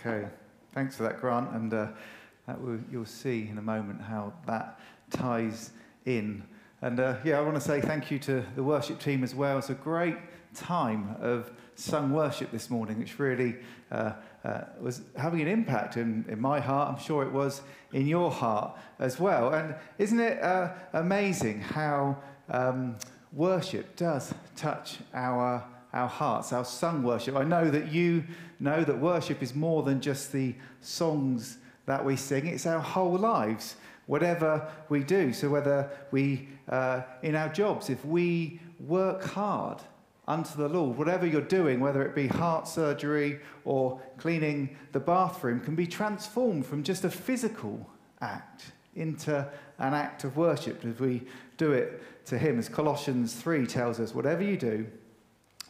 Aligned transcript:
Okay, 0.00 0.26
thanks 0.72 0.96
for 0.96 1.02
that, 1.02 1.20
Grant. 1.20 1.50
And 1.50 1.74
uh, 1.74 1.88
that 2.46 2.58
will, 2.58 2.78
you'll 2.90 3.04
see 3.04 3.48
in 3.50 3.58
a 3.58 3.62
moment 3.62 4.00
how 4.00 4.32
that 4.46 4.80
ties 5.10 5.72
in. 6.06 6.42
And 6.80 6.98
uh, 6.98 7.16
yeah, 7.22 7.38
I 7.38 7.42
want 7.42 7.56
to 7.56 7.60
say 7.60 7.82
thank 7.82 8.10
you 8.10 8.18
to 8.20 8.42
the 8.56 8.62
worship 8.62 8.98
team 8.98 9.22
as 9.22 9.34
well. 9.34 9.58
It's 9.58 9.68
a 9.68 9.74
great 9.74 10.16
time 10.54 11.16
of 11.20 11.52
sung 11.74 12.12
worship 12.12 12.50
this 12.50 12.70
morning, 12.70 12.98
which 12.98 13.18
really 13.18 13.56
uh, 13.92 14.12
uh, 14.42 14.62
was 14.80 15.02
having 15.18 15.42
an 15.42 15.48
impact 15.48 15.98
in, 15.98 16.24
in 16.28 16.40
my 16.40 16.60
heart. 16.60 16.94
I'm 16.94 17.02
sure 17.04 17.22
it 17.22 17.32
was 17.32 17.60
in 17.92 18.06
your 18.06 18.30
heart 18.30 18.78
as 18.98 19.20
well. 19.20 19.52
And 19.52 19.74
isn't 19.98 20.18
it 20.18 20.42
uh, 20.42 20.72
amazing 20.94 21.60
how 21.60 22.16
um, 22.48 22.96
worship 23.34 23.96
does 23.96 24.32
touch 24.56 24.96
our 25.12 25.62
our 25.92 26.08
hearts, 26.08 26.52
our 26.52 26.64
sung 26.64 27.02
worship. 27.02 27.36
I 27.36 27.44
know 27.44 27.70
that 27.70 27.92
you 27.92 28.24
know 28.58 28.84
that 28.84 28.98
worship 28.98 29.42
is 29.42 29.54
more 29.54 29.82
than 29.82 30.00
just 30.00 30.32
the 30.32 30.54
songs 30.80 31.58
that 31.86 32.04
we 32.04 32.16
sing, 32.16 32.46
it's 32.46 32.66
our 32.66 32.80
whole 32.80 33.18
lives, 33.18 33.76
whatever 34.06 34.70
we 34.88 35.02
do. 35.02 35.32
So, 35.32 35.48
whether 35.48 35.90
we, 36.10 36.48
uh, 36.68 37.02
in 37.22 37.34
our 37.34 37.48
jobs, 37.48 37.90
if 37.90 38.04
we 38.04 38.60
work 38.78 39.24
hard 39.24 39.78
unto 40.28 40.56
the 40.56 40.68
Lord, 40.68 40.96
whatever 40.96 41.26
you're 41.26 41.40
doing, 41.40 41.80
whether 41.80 42.02
it 42.02 42.14
be 42.14 42.28
heart 42.28 42.68
surgery 42.68 43.40
or 43.64 44.00
cleaning 44.18 44.76
the 44.92 45.00
bathroom, 45.00 45.60
can 45.60 45.74
be 45.74 45.86
transformed 45.86 46.64
from 46.64 46.84
just 46.84 47.04
a 47.04 47.10
physical 47.10 47.90
act 48.20 48.72
into 48.94 49.48
an 49.78 49.94
act 49.94 50.24
of 50.24 50.36
worship 50.36 50.84
as 50.84 50.98
we 51.00 51.22
do 51.56 51.72
it 51.72 52.02
to 52.26 52.38
Him. 52.38 52.58
As 52.58 52.68
Colossians 52.68 53.34
3 53.34 53.66
tells 53.66 53.98
us, 53.98 54.14
whatever 54.14 54.42
you 54.42 54.56
do, 54.56 54.86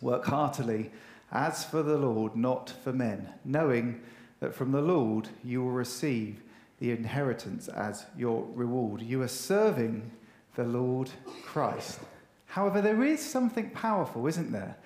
Work 0.00 0.24
heartily 0.24 0.90
as 1.32 1.64
for 1.64 1.82
the 1.82 1.96
Lord, 1.96 2.36
not 2.36 2.72
for 2.82 2.92
men, 2.92 3.32
knowing 3.44 4.00
that 4.40 4.54
from 4.54 4.72
the 4.72 4.80
Lord 4.80 5.28
you 5.44 5.62
will 5.62 5.70
receive 5.70 6.42
the 6.78 6.90
inheritance 6.90 7.68
as 7.68 8.06
your 8.16 8.46
reward. 8.54 9.02
You 9.02 9.22
are 9.22 9.28
serving 9.28 10.10
the 10.56 10.64
Lord 10.64 11.10
Christ. 11.44 12.00
However, 12.46 12.80
there 12.80 13.04
is 13.04 13.20
something 13.20 13.70
powerful, 13.70 14.26
isn't 14.26 14.50
there, 14.50 14.76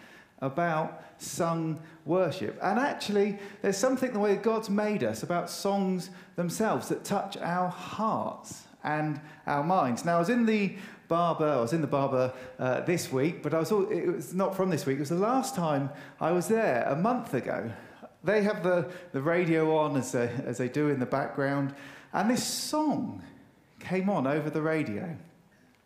about 0.40 1.02
sung 1.18 1.80
worship. 2.04 2.58
And 2.60 2.78
actually, 2.78 3.38
there's 3.62 3.78
something 3.78 4.12
the 4.12 4.18
way 4.18 4.36
God's 4.36 4.68
made 4.68 5.02
us 5.02 5.22
about 5.22 5.48
songs 5.48 6.10
themselves 6.36 6.88
that 6.88 7.04
touch 7.04 7.36
our 7.38 7.68
hearts 7.68 8.64
and 8.82 9.20
our 9.46 9.64
minds. 9.64 10.04
Now, 10.04 10.16
I 10.16 10.18
was 10.18 10.28
in 10.28 10.44
the 10.44 10.76
barber. 11.08 11.48
I 11.48 11.60
was 11.60 11.72
in 11.72 11.80
the 11.80 11.86
barber 11.86 12.32
uh, 12.58 12.80
this 12.80 13.12
week, 13.12 13.42
but 13.42 13.54
I 13.54 13.58
was 13.58 13.72
all, 13.72 13.88
it 13.90 14.06
was 14.06 14.34
not 14.34 14.56
from 14.56 14.70
this 14.70 14.86
week. 14.86 14.96
It 14.96 15.00
was 15.00 15.08
the 15.10 15.16
last 15.16 15.54
time 15.54 15.90
I 16.20 16.32
was 16.32 16.48
there 16.48 16.84
a 16.88 16.96
month 16.96 17.34
ago. 17.34 17.70
They 18.22 18.42
have 18.42 18.62
the, 18.62 18.90
the 19.12 19.20
radio 19.20 19.76
on 19.76 19.96
as 19.96 20.12
they, 20.12 20.30
as 20.44 20.58
they 20.58 20.68
do 20.68 20.88
in 20.88 20.98
the 20.98 21.06
background, 21.06 21.74
and 22.12 22.30
this 22.30 22.44
song 22.44 23.22
came 23.80 24.08
on 24.08 24.26
over 24.26 24.48
the 24.48 24.62
radio. 24.62 25.16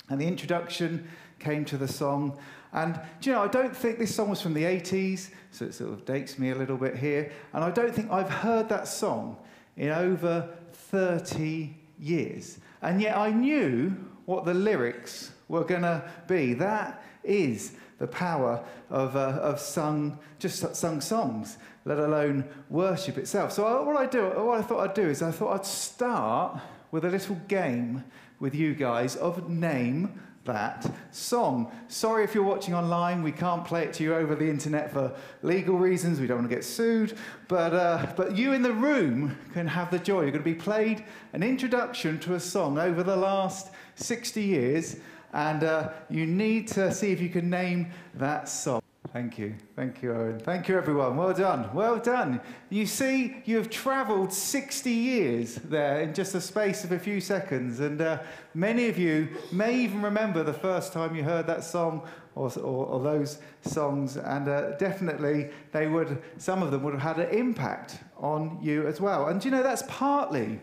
And 0.09 0.21
the 0.21 0.27
introduction 0.27 1.09
came 1.39 1.65
to 1.67 1.77
the 1.77 1.89
song. 1.89 2.39
And 2.73 3.01
do 3.21 3.31
you 3.31 3.37
know, 3.37 3.43
I 3.43 3.49
don't 3.49 3.77
think 3.77 3.99
this 3.99 4.15
song 4.15 4.31
was 4.31 4.41
from 4.41 4.55
the 4.55 4.65
80s, 4.65 5.31
so 5.51 5.65
it 5.65 5.75
sort 5.75 5.93
of 5.93 6.05
dates 6.05 6.39
me 6.39 6.51
a 6.51 6.55
little 6.55 6.77
bit 6.77 6.97
here. 6.97 7.33
And 7.53 7.65
I 7.65 7.71
don't 7.71 7.95
think 7.95 8.11
I've 8.11 8.31
heard 8.31 8.69
that 8.69 8.89
song 8.89 9.37
in 9.77 9.91
over 9.91 10.49
30 10.73 11.75
years. 11.99 12.59
And 12.83 13.01
yet 13.01 13.17
I 13.17 13.31
knew 13.31 13.97
what 14.29 14.45
the 14.45 14.53
lyrics 14.53 15.31
were 15.49 15.65
going 15.65 15.81
to 15.81 16.07
be. 16.27 16.53
That 16.53 17.03
is 17.25 17.73
the 17.99 18.07
power 18.07 18.63
of, 18.91 19.17
uh, 19.17 19.41
of 19.41 19.59
sung, 19.59 20.19
just 20.39 20.77
sung 20.77 21.01
songs, 21.01 21.57
let 21.87 21.99
alone 21.99 22.45
worship 22.69 23.17
itself. 23.17 23.53
So 23.53 23.65
I, 23.65 23.81
what 23.81 23.97
I 23.97 24.05
do, 24.05 24.25
what 24.25 24.59
I 24.59 24.63
thought 24.63 24.81
I'd 24.81 24.95
do 24.95 25.09
is 25.09 25.23
I 25.23 25.31
thought 25.31 25.55
I'd 25.55 25.65
start 25.65 26.61
with 26.91 27.07
a 27.07 27.09
little 27.09 27.37
game 27.49 28.05
with 28.39 28.55
you 28.55 28.75
guys 28.75 29.17
of 29.17 29.49
name 29.49 30.21
that 30.49 30.91
song. 31.13 31.71
Sorry 31.87 32.25
if 32.25 32.35
you're 32.35 32.43
watching 32.43 32.75
online, 32.75 33.23
we 33.23 33.31
can't 33.31 33.65
play 33.65 33.85
it 33.85 33.93
to 33.95 34.03
you 34.03 34.15
over 34.15 34.35
the 34.35 34.49
internet 34.49 34.91
for 34.91 35.15
legal 35.43 35.79
reasons. 35.79 36.19
We 36.19 36.27
don't 36.27 36.39
want 36.39 36.51
to 36.51 36.55
get 36.57 36.65
sued. 36.65 37.17
But, 37.47 37.73
uh, 37.73 38.13
but 38.17 38.37
you 38.37 38.55
in 38.55 38.63
the 38.63 38.73
room 38.73 39.39
can 39.53 39.69
have 39.69 39.91
the 39.91 39.99
joy. 39.99 40.23
You're 40.23 40.33
going 40.33 40.45
to 40.45 40.51
be 40.51 40.55
played 40.55 41.05
an 41.33 41.43
introduction 41.43 42.19
to 42.21 42.35
a 42.35 42.41
song 42.41 42.79
over 42.79 43.03
the 43.03 43.17
last 43.17 43.71
60 43.97 44.43
years, 44.43 44.97
and 45.33 45.63
uh, 45.63 45.91
you 46.11 46.27
need 46.27 46.67
to 46.69 46.93
see 46.93 47.13
if 47.13 47.21
you 47.21 47.29
can 47.29 47.49
name 47.49 47.93
that 48.15 48.49
song. 48.49 48.83
Thank 49.13 49.39
you. 49.39 49.55
Thank 49.75 50.03
you, 50.03 50.13
Owen. 50.13 50.39
Thank 50.39 50.69
you, 50.69 50.77
everyone. 50.77 51.17
Well 51.17 51.33
done. 51.33 51.71
Well 51.73 51.99
done. 51.99 52.43
You 52.69 52.85
see, 52.85 53.43
you 53.47 53.57
have 53.57 53.71
traveled 53.71 54.33
60 54.33 54.91
years 54.91 55.55
there 55.55 56.01
in 56.01 56.13
just 56.13 56.35
a 56.35 56.41
space 56.43 56.85
of 56.85 56.93
a 56.93 56.99
few 56.99 57.21
seconds. 57.21 57.81
And 57.81 58.03
uh, 58.03 58.19
many 58.53 58.89
of 58.89 58.99
you 58.99 59.29
may 59.51 59.75
even 59.81 60.03
remember 60.03 60.43
the 60.43 60.53
first 60.53 60.93
time 60.93 61.17
you 61.17 61.23
heard 61.25 61.47
that 61.47 61.65
song 61.65 62.07
or, 62.35 62.53
or, 62.59 62.87
or 62.87 63.03
those 63.03 63.39
songs. 63.63 64.19
And 64.19 64.47
uh, 64.47 64.77
definitely, 64.77 65.51
they 65.73 65.87
would, 65.87 66.23
some 66.37 66.63
of 66.63 66.71
them 66.71 66.83
would 66.83 66.93
have 66.93 67.17
had 67.17 67.29
an 67.29 67.35
impact 67.35 68.01
on 68.19 68.59
you 68.61 68.87
as 68.87 69.01
well. 69.01 69.29
And 69.29 69.43
you 69.43 69.51
know, 69.51 69.63
that's 69.63 69.85
partly 69.89 70.61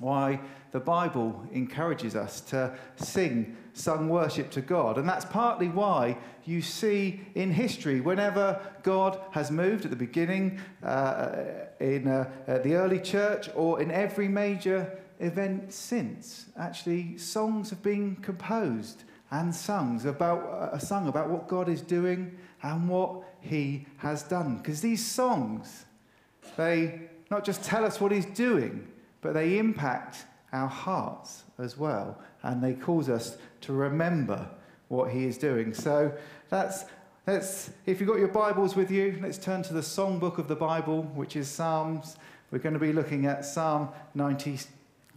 why 0.00 0.40
the 0.70 0.80
Bible 0.80 1.44
encourages 1.52 2.14
us 2.14 2.40
to 2.42 2.76
sing 2.96 3.56
sung 3.72 4.08
worship 4.08 4.50
to 4.50 4.60
God. 4.60 4.98
And 4.98 5.08
that's 5.08 5.24
partly 5.24 5.68
why 5.68 6.18
you 6.44 6.60
see 6.62 7.20
in 7.34 7.52
history, 7.52 8.00
whenever 8.00 8.60
God 8.82 9.20
has 9.30 9.50
moved 9.50 9.84
at 9.84 9.90
the 9.90 9.96
beginning, 9.96 10.60
uh, 10.82 11.44
in 11.80 12.08
uh, 12.08 12.28
the 12.46 12.74
early 12.74 13.00
church, 13.00 13.48
or 13.54 13.80
in 13.80 13.90
every 13.90 14.28
major 14.28 14.98
event 15.20 15.72
since, 15.72 16.46
actually, 16.58 17.18
songs 17.18 17.70
have 17.70 17.82
been 17.82 18.16
composed 18.16 19.04
and 19.30 19.54
sung 19.54 20.04
about, 20.06 20.40
uh, 20.40 20.78
sung 20.78 21.08
about 21.08 21.28
what 21.28 21.48
God 21.48 21.68
is 21.68 21.82
doing 21.82 22.36
and 22.62 22.88
what 22.88 23.22
He 23.40 23.86
has 23.98 24.22
done. 24.22 24.56
Because 24.56 24.80
these 24.80 25.04
songs, 25.06 25.84
they 26.56 27.02
not 27.30 27.44
just 27.44 27.62
tell 27.62 27.84
us 27.84 28.00
what 28.00 28.10
He's 28.10 28.26
doing, 28.26 28.88
but 29.20 29.34
they 29.34 29.58
impact 29.58 30.24
our 30.52 30.68
hearts 30.68 31.42
as 31.58 31.76
well. 31.76 32.18
And 32.42 32.62
they 32.62 32.74
cause 32.74 33.08
us 33.08 33.36
to 33.62 33.72
remember 33.72 34.48
what 34.88 35.10
he 35.10 35.24
is 35.24 35.36
doing. 35.38 35.74
So 35.74 36.12
that's, 36.48 36.84
let's, 37.26 37.70
if 37.86 38.00
you've 38.00 38.08
got 38.08 38.18
your 38.18 38.28
Bibles 38.28 38.76
with 38.76 38.90
you, 38.90 39.18
let's 39.22 39.38
turn 39.38 39.62
to 39.64 39.74
the 39.74 39.80
songbook 39.80 40.38
of 40.38 40.48
the 40.48 40.56
Bible, 40.56 41.02
which 41.14 41.36
is 41.36 41.48
Psalms. 41.48 42.16
We're 42.50 42.58
going 42.58 42.74
to 42.74 42.80
be 42.80 42.92
looking 42.92 43.26
at 43.26 43.44
Psalm 43.44 43.90
90, 44.14 44.58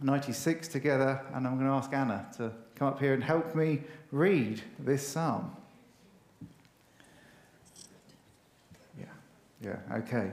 96 0.02 0.68
together, 0.68 1.20
and 1.32 1.46
I'm 1.46 1.54
going 1.58 1.68
to 1.68 1.74
ask 1.74 1.92
Anna 1.92 2.26
to 2.36 2.52
come 2.74 2.88
up 2.88 3.00
here 3.00 3.14
and 3.14 3.22
help 3.22 3.54
me 3.54 3.80
read 4.10 4.60
this 4.78 5.06
psalm. 5.06 5.56
Yeah, 8.98 9.04
yeah, 9.62 9.76
okay. 9.98 10.32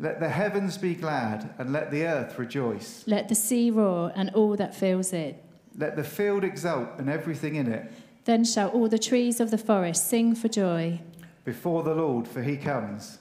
Let 0.00 0.20
the 0.20 0.28
heavens 0.28 0.78
be 0.78 0.94
glad 0.94 1.50
and 1.58 1.72
let 1.72 1.90
the 1.90 2.06
earth 2.06 2.38
rejoice. 2.38 3.02
Let 3.06 3.28
the 3.28 3.34
sea 3.34 3.70
roar 3.70 4.12
and 4.14 4.30
all 4.30 4.56
that 4.56 4.74
fills 4.74 5.12
it. 5.12 5.42
Let 5.76 5.96
the 5.96 6.04
field 6.04 6.44
exult 6.44 6.88
and 6.98 7.08
everything 7.10 7.56
in 7.56 7.66
it. 7.72 7.90
Then 8.24 8.44
shall 8.44 8.68
all 8.68 8.88
the 8.88 8.98
trees 8.98 9.40
of 9.40 9.50
the 9.50 9.58
forest 9.58 10.08
sing 10.08 10.34
for 10.34 10.48
joy. 10.48 11.00
Before 11.44 11.82
the 11.82 11.94
Lord, 11.94 12.28
for 12.28 12.42
he 12.42 12.56
comes. 12.56 13.18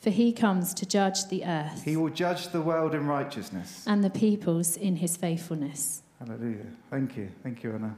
For 0.00 0.10
he 0.10 0.32
comes 0.32 0.72
to 0.74 0.86
judge 0.86 1.26
the 1.28 1.44
earth 1.44 1.82
He 1.84 1.96
will 1.96 2.08
judge 2.10 2.48
the 2.48 2.60
world 2.62 2.94
in 2.94 3.06
righteousness. 3.06 3.84
and 3.86 4.02
the 4.04 4.10
peoples 4.10 4.76
in 4.76 4.96
his 4.96 5.16
faithfulness. 5.16 6.02
Hallelujah. 6.18 6.66
Thank 6.90 7.16
you. 7.16 7.28
Thank 7.42 7.62
you, 7.62 7.72
Anna. 7.74 7.96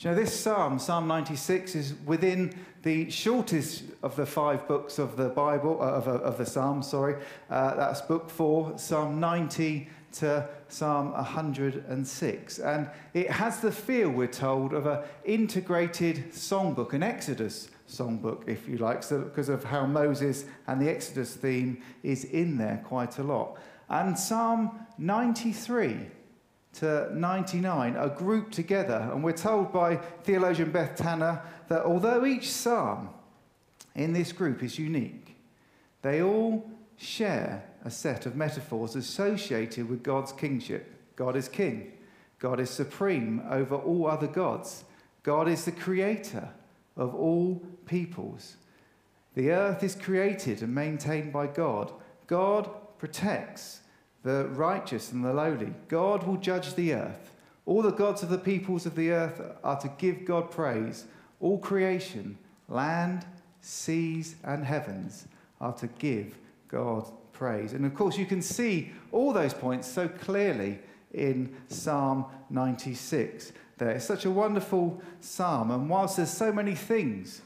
You 0.00 0.08
know, 0.08 0.16
this 0.16 0.34
psalm, 0.34 0.78
Psalm 0.78 1.06
96, 1.08 1.74
is 1.74 1.94
within 2.06 2.54
the 2.84 3.10
shortest 3.10 3.82
of 4.02 4.16
the 4.16 4.24
five 4.24 4.66
books 4.66 4.98
of 4.98 5.18
the 5.18 5.28
Bible, 5.28 5.76
uh, 5.78 5.88
of, 5.88 6.08
of 6.08 6.38
the 6.38 6.46
Psalms, 6.46 6.88
sorry. 6.88 7.22
Uh, 7.50 7.74
that's 7.74 8.00
book 8.00 8.30
four, 8.30 8.78
Psalm 8.78 9.20
90 9.20 9.90
to 10.12 10.48
Psalm 10.68 11.12
106. 11.12 12.58
And 12.60 12.88
it 13.12 13.30
has 13.30 13.60
the 13.60 13.70
feel, 13.70 14.08
we're 14.08 14.26
told, 14.26 14.72
of 14.72 14.86
an 14.86 15.02
integrated 15.26 16.32
songbook, 16.32 16.94
an 16.94 17.02
Exodus 17.02 17.68
songbook, 17.86 18.48
if 18.48 18.66
you 18.66 18.78
like, 18.78 19.02
so, 19.02 19.20
because 19.20 19.50
of 19.50 19.64
how 19.64 19.84
Moses 19.84 20.46
and 20.66 20.80
the 20.80 20.88
Exodus 20.88 21.34
theme 21.34 21.82
is 22.02 22.24
in 22.24 22.56
there 22.56 22.82
quite 22.86 23.18
a 23.18 23.22
lot. 23.22 23.58
And 23.90 24.18
Psalm 24.18 24.86
93 24.96 26.06
to 26.74 27.08
99 27.12 27.96
are 27.96 28.08
grouped 28.08 28.52
together. 28.52 29.08
And 29.12 29.22
we're 29.22 29.32
told 29.32 29.72
by 29.72 29.96
theologian 29.96 30.70
Beth 30.70 30.96
Tanner 30.96 31.42
that 31.68 31.82
although 31.82 32.24
each 32.24 32.50
psalm 32.50 33.10
in 33.94 34.12
this 34.12 34.32
group 34.32 34.62
is 34.62 34.78
unique, 34.78 35.36
they 36.02 36.22
all 36.22 36.70
share 36.96 37.64
a 37.84 37.90
set 37.90 38.26
of 38.26 38.36
metaphors 38.36 38.94
associated 38.94 39.88
with 39.88 40.02
God's 40.02 40.32
kingship. 40.32 40.94
God 41.16 41.36
is 41.36 41.48
king, 41.48 41.92
God 42.38 42.60
is 42.60 42.70
supreme 42.70 43.42
over 43.50 43.74
all 43.74 44.06
other 44.06 44.26
gods, 44.26 44.84
God 45.22 45.48
is 45.48 45.64
the 45.64 45.72
creator 45.72 46.48
of 46.96 47.14
all 47.14 47.62
peoples. 47.86 48.56
The 49.34 49.50
earth 49.50 49.82
is 49.82 49.94
created 49.94 50.62
and 50.62 50.74
maintained 50.74 51.32
by 51.32 51.46
God. 51.46 51.92
God 52.26 52.68
protects 52.98 53.79
the 54.22 54.46
righteous 54.48 55.12
and 55.12 55.24
the 55.24 55.32
lowly. 55.32 55.72
God 55.88 56.24
will 56.24 56.36
judge 56.36 56.74
the 56.74 56.94
earth. 56.94 57.32
All 57.66 57.82
the 57.82 57.92
gods 57.92 58.22
of 58.22 58.28
the 58.28 58.38
peoples 58.38 58.86
of 58.86 58.96
the 58.96 59.10
earth 59.10 59.40
are 59.62 59.80
to 59.80 59.90
give 59.98 60.24
God 60.24 60.50
praise. 60.50 61.04
All 61.40 61.58
creation, 61.58 62.36
land, 62.68 63.24
seas, 63.60 64.36
and 64.44 64.64
heavens 64.64 65.26
are 65.60 65.72
to 65.74 65.86
give 65.86 66.36
God 66.68 67.10
praise. 67.32 67.72
And 67.72 67.86
of 67.86 67.94
course, 67.94 68.18
you 68.18 68.26
can 68.26 68.42
see 68.42 68.92
all 69.12 69.32
those 69.32 69.54
points 69.54 69.90
so 69.90 70.08
clearly 70.08 70.78
in 71.12 71.54
Psalm 71.68 72.26
96. 72.50 73.52
There. 73.78 73.90
It's 73.90 74.04
such 74.04 74.26
a 74.26 74.30
wonderful 74.30 75.00
psalm. 75.20 75.70
And 75.70 75.88
whilst 75.88 76.18
there's 76.18 76.30
so 76.30 76.52
many 76.52 76.74
things 76.74 77.40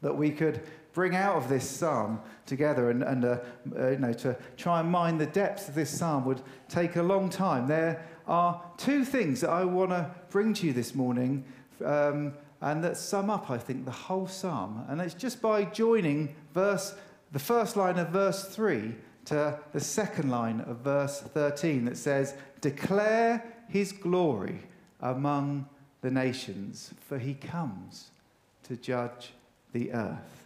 that 0.00 0.16
we 0.16 0.30
could 0.30 0.62
bring 0.94 1.14
out 1.14 1.36
of 1.36 1.48
this 1.48 1.68
psalm 1.68 2.20
together 2.46 2.88
and, 2.88 3.02
and 3.02 3.24
uh, 3.24 3.38
uh, 3.76 3.90
you 3.90 3.98
know, 3.98 4.12
to 4.12 4.36
try 4.56 4.80
and 4.80 4.90
mine 4.90 5.18
the 5.18 5.26
depths 5.26 5.68
of 5.68 5.74
this 5.74 5.90
psalm 5.90 6.24
would 6.24 6.40
take 6.68 6.96
a 6.96 7.02
long 7.02 7.28
time. 7.28 7.66
There 7.66 8.06
are 8.26 8.62
two 8.78 9.04
things 9.04 9.42
that 9.42 9.50
I 9.50 9.64
want 9.64 9.90
to 9.90 10.10
bring 10.30 10.54
to 10.54 10.66
you 10.66 10.72
this 10.72 10.94
morning 10.94 11.44
um, 11.84 12.32
and 12.60 12.82
that 12.82 12.96
sum 12.96 13.28
up, 13.28 13.50
I 13.50 13.58
think, 13.58 13.84
the 13.84 13.90
whole 13.90 14.28
psalm. 14.28 14.86
And 14.88 15.00
it's 15.00 15.14
just 15.14 15.42
by 15.42 15.64
joining 15.64 16.34
verse, 16.54 16.94
the 17.32 17.38
first 17.38 17.76
line 17.76 17.98
of 17.98 18.08
verse 18.08 18.44
3 18.44 18.94
to 19.26 19.58
the 19.72 19.80
second 19.80 20.30
line 20.30 20.60
of 20.60 20.78
verse 20.78 21.20
13 21.20 21.86
that 21.86 21.96
says, 21.96 22.34
Declare 22.60 23.44
his 23.68 23.92
glory 23.92 24.60
among 25.00 25.68
the 26.02 26.10
nations, 26.10 26.94
for 27.00 27.18
he 27.18 27.34
comes 27.34 28.10
to 28.62 28.76
judge 28.76 29.32
the 29.72 29.92
earth. 29.92 30.43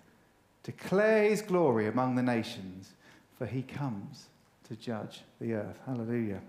Declare 0.69 1.31
his 1.31 1.41
glory 1.41 1.87
among 1.87 2.15
the 2.15 2.23
nations, 2.23 2.93
for 3.39 3.47
he 3.47 3.63
comes 3.63 4.27
to 4.69 4.77
judge 4.77 5.23
the 5.41 5.55
earth. 5.55 5.81
Hallelujah. 5.87 6.43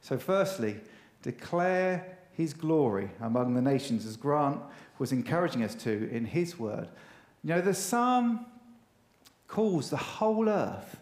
So, 0.00 0.18
firstly, 0.18 0.80
declare 1.22 2.18
his 2.32 2.52
glory 2.52 3.08
among 3.20 3.54
the 3.54 3.62
nations, 3.62 4.04
as 4.04 4.16
Grant 4.16 4.60
was 4.98 5.12
encouraging 5.12 5.62
us 5.62 5.76
to 5.76 6.10
in 6.10 6.24
his 6.24 6.58
word. 6.58 6.88
You 7.44 7.50
know, 7.50 7.60
the 7.60 7.72
psalm 7.72 8.46
calls 9.46 9.90
the 9.90 9.96
whole 9.96 10.48
earth 10.48 10.98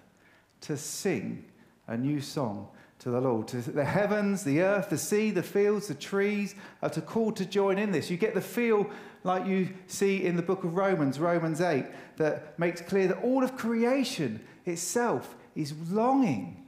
to 0.60 0.76
sing 0.76 1.42
a 1.86 1.96
new 1.96 2.20
song 2.20 2.68
to 2.98 3.10
the 3.10 3.22
Lord. 3.22 3.48
To 3.48 3.56
the 3.56 3.86
heavens, 3.86 4.44
the 4.44 4.60
earth, 4.60 4.90
the 4.90 4.98
sea, 4.98 5.30
the 5.30 5.42
fields, 5.42 5.88
the 5.88 5.94
trees 5.94 6.56
are 6.82 6.90
to 6.90 7.00
call 7.00 7.32
to 7.32 7.46
join 7.46 7.78
in 7.78 7.90
this. 7.90 8.10
You 8.10 8.18
get 8.18 8.34
the 8.34 8.42
feel 8.42 8.90
like 9.24 9.46
you 9.46 9.69
see 9.86 10.24
in 10.24 10.36
the 10.36 10.42
book 10.42 10.64
of 10.64 10.74
Romans, 10.76 11.19
Romans 11.19 11.60
8, 11.60 11.84
that 12.16 12.58
makes 12.58 12.80
clear 12.80 13.08
that 13.08 13.22
all 13.22 13.44
of 13.44 13.56
creation 13.56 14.40
itself 14.64 15.36
is 15.54 15.74
longing 15.90 16.66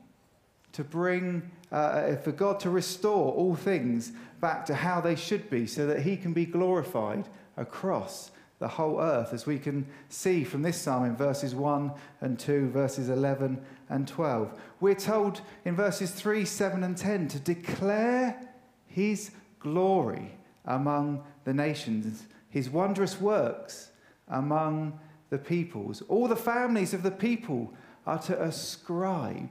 to 0.72 0.84
bring, 0.84 1.50
uh, 1.72 1.74
uh, 1.74 2.16
for 2.16 2.32
God 2.32 2.60
to 2.60 2.70
restore 2.70 3.32
all 3.32 3.54
things 3.54 4.12
back 4.40 4.66
to 4.66 4.74
how 4.74 5.00
they 5.00 5.16
should 5.16 5.48
be 5.48 5.66
so 5.66 5.86
that 5.86 6.02
He 6.02 6.16
can 6.16 6.32
be 6.32 6.44
glorified 6.44 7.28
across 7.56 8.30
the 8.58 8.68
whole 8.68 9.00
earth, 9.00 9.32
as 9.32 9.46
we 9.46 9.58
can 9.58 9.86
see 10.08 10.44
from 10.44 10.62
this 10.62 10.80
psalm 10.80 11.04
in 11.04 11.16
verses 11.16 11.54
1 11.54 11.92
and 12.20 12.38
2, 12.38 12.70
verses 12.70 13.08
11 13.08 13.60
and 13.88 14.06
12. 14.06 14.58
We're 14.80 14.94
told 14.94 15.40
in 15.64 15.76
verses 15.76 16.12
3, 16.12 16.44
7, 16.44 16.84
and 16.84 16.96
10 16.96 17.28
to 17.28 17.38
declare 17.40 18.40
His 18.86 19.32
glory 19.58 20.36
among 20.64 21.24
the 21.44 21.52
nations 21.52 22.24
his 22.54 22.70
wondrous 22.70 23.20
works 23.20 23.90
among 24.28 24.96
the 25.28 25.38
peoples. 25.38 26.04
All 26.08 26.28
the 26.28 26.36
families 26.36 26.94
of 26.94 27.02
the 27.02 27.10
people 27.10 27.74
are 28.06 28.20
to 28.20 28.40
ascribe 28.40 29.50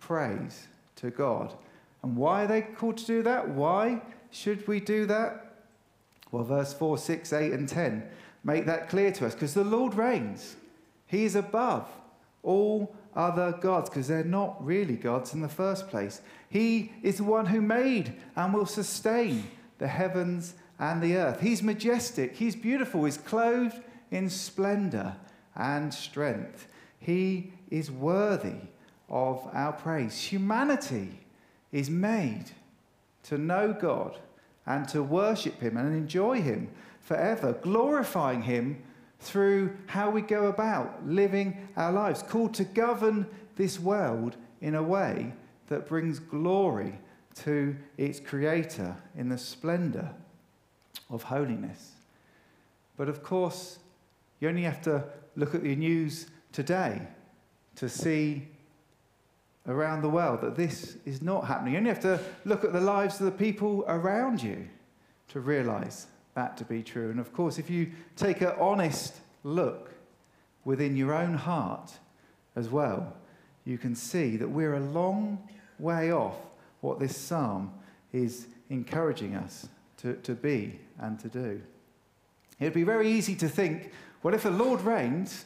praise 0.00 0.66
to 0.96 1.10
God. 1.10 1.52
And 2.02 2.16
why 2.16 2.44
are 2.44 2.46
they 2.46 2.62
called 2.62 2.96
to 2.96 3.04
do 3.04 3.22
that? 3.24 3.50
Why 3.50 4.00
should 4.30 4.66
we 4.66 4.80
do 4.80 5.04
that? 5.04 5.56
Well, 6.32 6.42
verse 6.42 6.72
4, 6.72 6.96
6, 6.96 7.34
8, 7.34 7.52
and 7.52 7.68
10 7.68 8.08
make 8.44 8.64
that 8.64 8.88
clear 8.88 9.12
to 9.12 9.26
us 9.26 9.34
because 9.34 9.52
the 9.52 9.62
Lord 9.62 9.92
reigns. 9.92 10.56
He 11.06 11.26
is 11.26 11.34
above 11.34 11.86
all 12.42 12.96
other 13.14 13.52
gods 13.60 13.90
because 13.90 14.08
they're 14.08 14.24
not 14.24 14.64
really 14.64 14.96
gods 14.96 15.34
in 15.34 15.42
the 15.42 15.50
first 15.50 15.90
place. 15.90 16.22
He 16.48 16.92
is 17.02 17.18
the 17.18 17.24
one 17.24 17.44
who 17.44 17.60
made 17.60 18.14
and 18.36 18.54
will 18.54 18.64
sustain 18.64 19.50
the 19.76 19.88
heavens 19.88 20.54
and 20.78 21.02
the 21.02 21.16
earth. 21.16 21.40
He's 21.40 21.62
majestic, 21.62 22.36
he's 22.36 22.56
beautiful, 22.56 23.04
he's 23.04 23.18
clothed 23.18 23.80
in 24.10 24.30
splendor 24.30 25.16
and 25.56 25.92
strength. 25.92 26.68
He 26.98 27.52
is 27.70 27.90
worthy 27.90 28.60
of 29.08 29.48
our 29.52 29.72
praise. 29.72 30.20
Humanity 30.20 31.20
is 31.72 31.90
made 31.90 32.46
to 33.24 33.38
know 33.38 33.72
God 33.72 34.18
and 34.66 34.88
to 34.88 35.02
worship 35.02 35.60
Him 35.60 35.76
and 35.76 35.94
enjoy 35.94 36.40
Him 36.40 36.68
forever, 37.00 37.52
glorifying 37.54 38.42
Him 38.42 38.82
through 39.20 39.76
how 39.86 40.10
we 40.10 40.22
go 40.22 40.46
about 40.46 41.06
living 41.06 41.68
our 41.76 41.92
lives, 41.92 42.22
called 42.22 42.54
to 42.54 42.64
govern 42.64 43.26
this 43.56 43.80
world 43.80 44.36
in 44.60 44.74
a 44.74 44.82
way 44.82 45.32
that 45.66 45.88
brings 45.88 46.18
glory 46.18 46.98
to 47.34 47.76
its 47.96 48.20
Creator 48.20 48.96
in 49.16 49.28
the 49.28 49.38
splendor 49.38 50.14
of 51.10 51.24
holiness. 51.24 51.92
But 52.96 53.08
of 53.08 53.22
course, 53.22 53.78
you 54.40 54.48
only 54.48 54.62
have 54.62 54.82
to 54.82 55.04
look 55.36 55.54
at 55.54 55.62
the 55.62 55.76
news 55.76 56.26
today 56.52 57.00
to 57.76 57.88
see 57.88 58.48
around 59.66 60.02
the 60.02 60.08
world 60.08 60.40
that 60.40 60.56
this 60.56 60.96
is 61.04 61.22
not 61.22 61.46
happening. 61.46 61.74
You 61.74 61.78
only 61.78 61.90
have 61.90 62.00
to 62.00 62.20
look 62.44 62.64
at 62.64 62.72
the 62.72 62.80
lives 62.80 63.20
of 63.20 63.26
the 63.26 63.32
people 63.32 63.84
around 63.86 64.42
you 64.42 64.68
to 65.28 65.40
realize 65.40 66.06
that 66.34 66.56
to 66.56 66.64
be 66.64 66.82
true. 66.82 67.10
And 67.10 67.20
of 67.20 67.32
course, 67.32 67.58
if 67.58 67.68
you 67.68 67.90
take 68.16 68.40
an 68.40 68.52
honest 68.58 69.14
look 69.44 69.90
within 70.64 70.96
your 70.96 71.14
own 71.14 71.34
heart 71.34 71.92
as 72.56 72.68
well, 72.68 73.16
you 73.64 73.78
can 73.78 73.94
see 73.94 74.36
that 74.36 74.48
we're 74.48 74.74
a 74.74 74.80
long 74.80 75.38
way 75.78 76.12
off 76.12 76.36
what 76.80 76.98
this 76.98 77.16
psalm 77.16 77.72
is 78.12 78.46
encouraging 78.70 79.34
us 79.34 79.68
to, 79.98 80.14
to 80.14 80.34
be 80.34 80.78
and 81.00 81.18
to 81.20 81.28
do. 81.28 81.60
It 82.60 82.64
would 82.64 82.74
be 82.74 82.84
very 82.84 83.10
easy 83.10 83.34
to 83.36 83.48
think, 83.48 83.92
well, 84.22 84.34
if 84.34 84.42
the 84.42 84.50
Lord 84.50 84.80
reigns, 84.80 85.44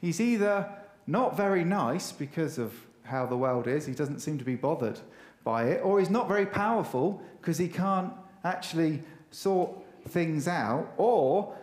he's 0.00 0.20
either 0.20 0.68
not 1.06 1.36
very 1.36 1.64
nice 1.64 2.12
because 2.12 2.58
of 2.58 2.72
how 3.02 3.26
the 3.26 3.36
world 3.36 3.66
is, 3.66 3.86
he 3.86 3.92
doesn't 3.92 4.20
seem 4.20 4.38
to 4.38 4.44
be 4.44 4.54
bothered 4.54 5.00
by 5.44 5.64
it, 5.64 5.80
or 5.82 5.98
he's 5.98 6.10
not 6.10 6.28
very 6.28 6.46
powerful 6.46 7.20
because 7.40 7.58
he 7.58 7.68
can't 7.68 8.12
actually 8.44 9.02
sort 9.30 9.70
things 10.08 10.48
out, 10.48 10.92
or 10.96 11.54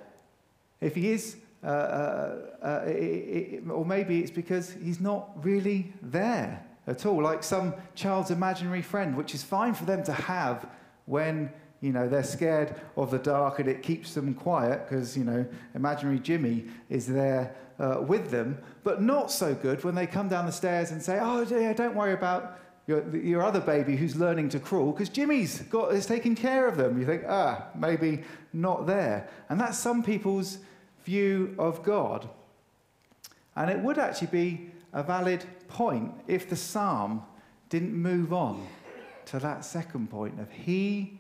if 0.81 0.95
he 0.95 1.12
is, 1.12 1.38
uh, 1.63 1.67
uh, 1.67 2.36
uh, 2.62 2.83
it, 2.86 2.93
it, 2.93 3.69
or 3.69 3.86
maybe 3.86 4.19
it's 4.19 4.31
because 4.31 4.75
he's 4.83 5.00
not 5.00 5.29
really 5.43 5.93
there 6.01 6.63
at 6.86 7.05
all, 7.05 7.21
like 7.21 7.43
some 7.43 7.74
child's 7.95 8.31
imaginary 8.31 8.81
friend, 8.81 9.15
which 9.15 9.33
is 9.33 9.43
fine 9.43 9.74
for 9.74 9.86
them 9.86 10.03
to 10.03 10.13
have 10.13 10.67
when 11.05 11.51
you 11.81 11.91
know, 11.91 12.07
they're 12.07 12.24
scared 12.24 12.75
of 12.96 13.12
the 13.12 13.19
dark 13.19 13.60
and 13.60 13.69
it 13.69 13.84
keeps 13.84 14.13
them 14.13 14.34
quiet 14.34 14.88
because, 14.88 15.15
you 15.15 15.24
know, 15.24 15.46
imaginary 15.75 16.19
Jimmy 16.19 16.65
is 16.89 17.05
there 17.05 17.55
uh, 17.79 18.01
with 18.01 18.31
them. 18.31 18.57
But 18.84 19.01
not 19.01 19.31
so 19.31 19.53
good 19.53 19.84
when 19.84 19.96
they 19.96 20.07
come 20.07 20.27
down 20.27 20.46
the 20.46 20.51
stairs 20.51 20.91
and 20.91 21.01
say, 21.01 21.19
oh, 21.22 21.41
yeah, 21.41 21.74
don't 21.74 21.96
worry 21.96 22.13
about 22.13 22.60
your, 22.88 23.15
your 23.15 23.43
other 23.43 23.60
baby 23.60 23.96
who's 23.96 24.15
learning 24.15 24.50
to 24.50 24.60
crawl 24.60 24.91
because 24.91 25.10
Jimmy's 25.10 25.62
got, 25.63 25.93
is 25.93 26.05
taking 26.05 26.36
care 26.36 26.67
of 26.67 26.77
them. 26.77 27.00
You 27.00 27.05
think, 27.05 27.24
ah, 27.27 27.67
maybe 27.75 28.24
not 28.53 28.88
there. 28.88 29.29
And 29.50 29.60
that's 29.60 29.77
some 29.77 30.01
people's 30.01 30.60
view 31.03 31.53
of 31.60 31.84
God. 31.84 32.27
And 33.55 33.69
it 33.69 33.79
would 33.79 33.98
actually 33.98 34.27
be 34.27 34.72
a 34.93 35.03
valid 35.03 35.46
point 35.67 36.13
if 36.27 36.50
the 36.50 36.55
psalm 36.55 37.24
didn't 37.69 37.93
move 37.93 38.34
on 38.34 38.65
to 39.25 39.39
that 39.39 39.65
second 39.65 40.10
point 40.10 40.39
of 40.39 40.50
He 40.51 41.16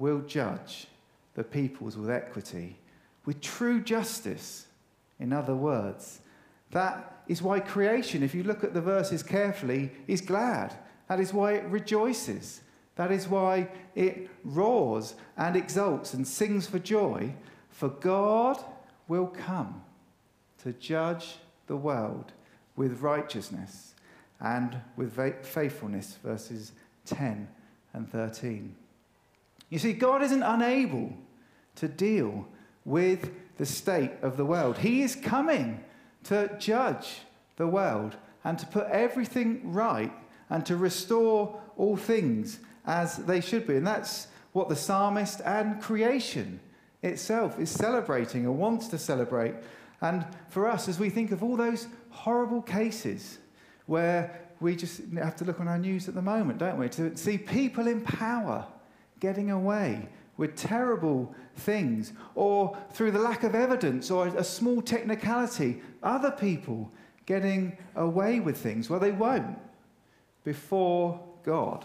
will 0.00 0.20
judge 0.22 0.86
the 1.34 1.44
peoples 1.44 1.96
with 1.96 2.10
equity, 2.10 2.76
with 3.26 3.40
true 3.40 3.80
justice. 3.80 4.66
In 5.20 5.32
other 5.32 5.54
words, 5.54 6.20
that 6.70 7.22
is 7.28 7.42
why 7.42 7.60
creation, 7.60 8.22
if 8.22 8.34
you 8.34 8.42
look 8.42 8.64
at 8.64 8.74
the 8.74 8.80
verses 8.80 9.22
carefully, 9.22 9.92
is 10.06 10.20
glad. 10.20 10.74
That 11.08 11.20
is 11.20 11.32
why 11.32 11.54
it 11.54 11.64
rejoices. 11.66 12.62
That 12.96 13.12
is 13.12 13.28
why 13.28 13.68
it 13.94 14.28
roars 14.44 15.14
and 15.36 15.56
exults 15.56 16.14
and 16.14 16.26
sings 16.26 16.66
for 16.66 16.78
joy. 16.78 17.34
For 17.68 17.88
God 17.88 18.62
will 19.06 19.26
come 19.26 19.82
to 20.62 20.72
judge 20.72 21.36
the 21.66 21.76
world 21.76 22.32
with 22.76 23.00
righteousness 23.02 23.94
and 24.40 24.80
with 24.96 25.14
faithfulness, 25.44 26.18
verses 26.22 26.72
10 27.06 27.48
and 27.92 28.10
13. 28.10 28.74
You 29.70 29.78
see, 29.78 29.92
God 29.92 30.22
isn't 30.22 30.42
unable 30.42 31.12
to 31.76 31.88
deal 31.88 32.46
with 32.84 33.30
the 33.56 33.66
state 33.66 34.12
of 34.22 34.36
the 34.36 34.44
world. 34.44 34.78
He 34.78 35.02
is 35.02 35.14
coming 35.14 35.82
to 36.24 36.54
judge 36.58 37.20
the 37.56 37.66
world 37.66 38.16
and 38.44 38.58
to 38.58 38.66
put 38.66 38.86
everything 38.88 39.72
right 39.72 40.12
and 40.48 40.66
to 40.66 40.76
restore 40.76 41.60
all 41.76 41.96
things 41.96 42.58
as 42.84 43.18
they 43.18 43.40
should 43.40 43.66
be. 43.66 43.76
And 43.76 43.86
that's 43.86 44.26
what 44.52 44.68
the 44.68 44.76
psalmist 44.76 45.40
and 45.44 45.80
creation 45.80 46.60
itself 47.02 47.58
is 47.58 47.70
celebrating 47.70 48.46
or 48.46 48.52
wants 48.52 48.88
to 48.88 48.98
celebrate. 48.98 49.54
And 50.00 50.26
for 50.48 50.66
us, 50.66 50.88
as 50.88 50.98
we 50.98 51.10
think 51.10 51.30
of 51.30 51.42
all 51.42 51.56
those 51.56 51.86
horrible 52.10 52.62
cases 52.62 53.38
where 53.86 54.40
we 54.60 54.74
just 54.74 55.00
have 55.14 55.36
to 55.36 55.44
look 55.44 55.60
on 55.60 55.68
our 55.68 55.78
news 55.78 56.08
at 56.08 56.14
the 56.14 56.22
moment, 56.22 56.58
don't 56.58 56.78
we? 56.78 56.88
To 56.90 57.16
see 57.16 57.38
people 57.38 57.86
in 57.86 58.00
power 58.00 58.66
getting 59.20 59.50
away 59.50 60.08
with 60.36 60.56
terrible 60.56 61.34
things, 61.56 62.14
or 62.34 62.76
through 62.92 63.10
the 63.10 63.18
lack 63.18 63.44
of 63.44 63.54
evidence 63.54 64.10
or 64.10 64.26
a 64.28 64.44
small 64.44 64.80
technicality, 64.80 65.82
other 66.02 66.30
people 66.30 66.90
getting 67.26 67.76
away 67.96 68.40
with 68.40 68.56
things. 68.56 68.88
Well, 68.88 69.00
they 69.00 69.12
won't 69.12 69.58
before 70.42 71.20
God. 71.44 71.84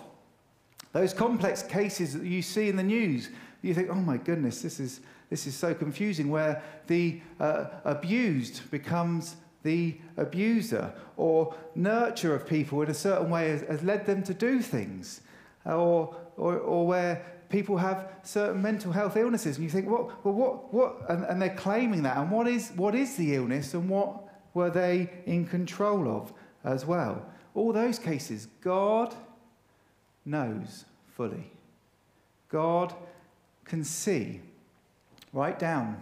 Those 0.93 1.13
complex 1.13 1.61
cases 1.61 2.13
that 2.13 2.23
you 2.23 2.41
see 2.41 2.69
in 2.69 2.77
the 2.77 2.83
news, 2.83 3.29
you 3.61 3.73
think, 3.73 3.89
oh 3.91 3.95
my 3.95 4.15
goodness, 4.15 4.61
this 4.61 4.79
is, 4.79 5.01
this 5.29 5.45
is 5.45 5.53
so 5.53 5.73
confusing, 5.73 6.29
where 6.29 6.63
the 6.87 7.19
uh, 7.41 7.65
abused 7.83 8.71
becomes 8.71 9.35
the 9.63 9.97
abuser, 10.15 10.93
or 11.17 11.53
nurture 11.73 12.33
of 12.33 12.47
people 12.47 12.81
in 12.83 12.89
a 12.89 12.93
certain 12.93 13.29
way 13.29 13.49
has, 13.49 13.61
has 13.63 13.83
led 13.83 14.05
them 14.05 14.23
to 14.23 14.33
do 14.33 14.61
things, 14.61 15.21
or, 15.65 16.15
or, 16.37 16.57
or 16.57 16.85
where 16.87 17.25
people 17.49 17.77
have 17.77 18.09
certain 18.23 18.61
mental 18.61 18.91
health 18.91 19.15
illnesses, 19.15 19.57
and 19.57 19.63
you 19.63 19.69
think, 19.69 19.89
what, 19.89 20.25
well, 20.25 20.33
what, 20.33 20.73
what, 20.73 21.09
and, 21.09 21.23
and 21.25 21.41
they're 21.41 21.55
claiming 21.55 22.03
that, 22.03 22.17
and 22.17 22.31
what 22.31 22.47
is, 22.47 22.71
what 22.75 22.95
is 22.95 23.15
the 23.15 23.35
illness, 23.35 23.73
and 23.73 23.89
what 23.89 24.23
were 24.53 24.69
they 24.69 25.09
in 25.25 25.45
control 25.45 26.07
of 26.09 26.33
as 26.63 26.85
well? 26.85 27.25
All 27.53 27.71
those 27.71 27.99
cases, 27.99 28.47
God 28.61 29.13
knows 30.25 30.85
fully. 31.15 31.51
God 32.49 32.93
can 33.63 33.83
see 33.83 34.41
right 35.33 35.57
down 35.57 36.01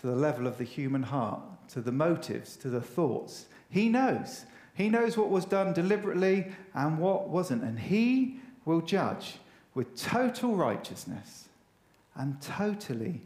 to 0.00 0.06
the 0.06 0.16
level 0.16 0.46
of 0.46 0.58
the 0.58 0.64
human 0.64 1.02
heart 1.02 1.40
to 1.68 1.80
the 1.80 1.92
motives, 1.92 2.56
to 2.56 2.68
the 2.68 2.80
thoughts. 2.80 3.46
He 3.70 3.88
knows. 3.88 4.44
He 4.74 4.88
knows 4.88 5.16
what 5.16 5.30
was 5.30 5.44
done 5.44 5.72
deliberately 5.72 6.52
and 6.74 6.98
what 6.98 7.28
wasn't. 7.28 7.62
And 7.62 7.78
He 7.78 8.40
will 8.64 8.80
judge 8.80 9.36
with 9.74 9.96
total 9.96 10.54
righteousness 10.54 11.48
and 12.14 12.40
totally 12.40 13.20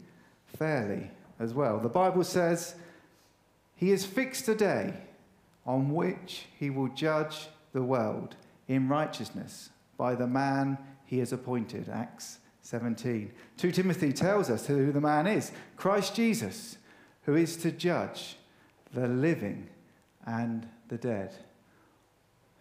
fairly 0.57 1.09
as 1.39 1.53
well. 1.53 1.79
The 1.79 1.89
Bible 1.89 2.23
says 2.23 2.75
He 3.75 3.89
has 3.89 4.05
fixed 4.05 4.47
a 4.47 4.55
day 4.55 4.93
on 5.65 5.93
which 5.93 6.45
He 6.59 6.69
will 6.69 6.87
judge 6.89 7.47
the 7.73 7.83
world 7.83 8.35
in 8.67 8.87
righteousness 8.87 9.69
by 9.97 10.15
the 10.15 10.27
man 10.27 10.77
He 11.05 11.19
has 11.19 11.33
appointed. 11.33 11.89
Acts 11.89 12.39
17. 12.61 13.31
2 13.57 13.71
Timothy 13.71 14.11
tells 14.13 14.49
us 14.49 14.67
who 14.67 14.91
the 14.91 15.01
man 15.01 15.27
is 15.27 15.51
Christ 15.75 16.15
Jesus 16.15 16.77
who 17.27 17.35
is 17.35 17.57
to 17.57 17.71
judge 17.71 18.37
the 18.93 19.07
living 19.07 19.67
and 20.25 20.67
the 20.87 20.97
dead. 20.97 21.33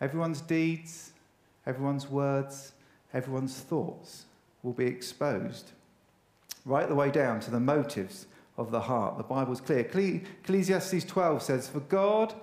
Everyone's 0.00 0.40
deeds, 0.40 1.12
everyone's 1.66 2.10
words, 2.10 2.72
everyone's 3.16 3.58
thoughts 3.58 4.26
will 4.62 4.74
be 4.74 4.84
exposed 4.84 5.72
right 6.66 6.88
the 6.88 6.94
way 6.94 7.10
down 7.10 7.40
to 7.40 7.50
the 7.50 7.60
motives 7.60 8.26
of 8.58 8.70
the 8.70 8.80
heart. 8.80 9.16
The 9.16 9.24
Bible's 9.24 9.60
clear. 9.60 9.80
Ecclesiastes 9.80 11.04
12 11.04 11.42
says, 11.42 11.68
For 11.68 11.80
God 11.80 12.34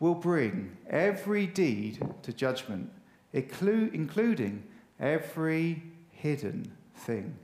will 0.00 0.14
bring 0.14 0.76
every 0.90 1.46
deed 1.46 2.02
to 2.22 2.32
judgment, 2.32 2.90
including 3.32 4.64
every 5.00 5.82
hidden 6.10 6.70
thing. 6.96 7.36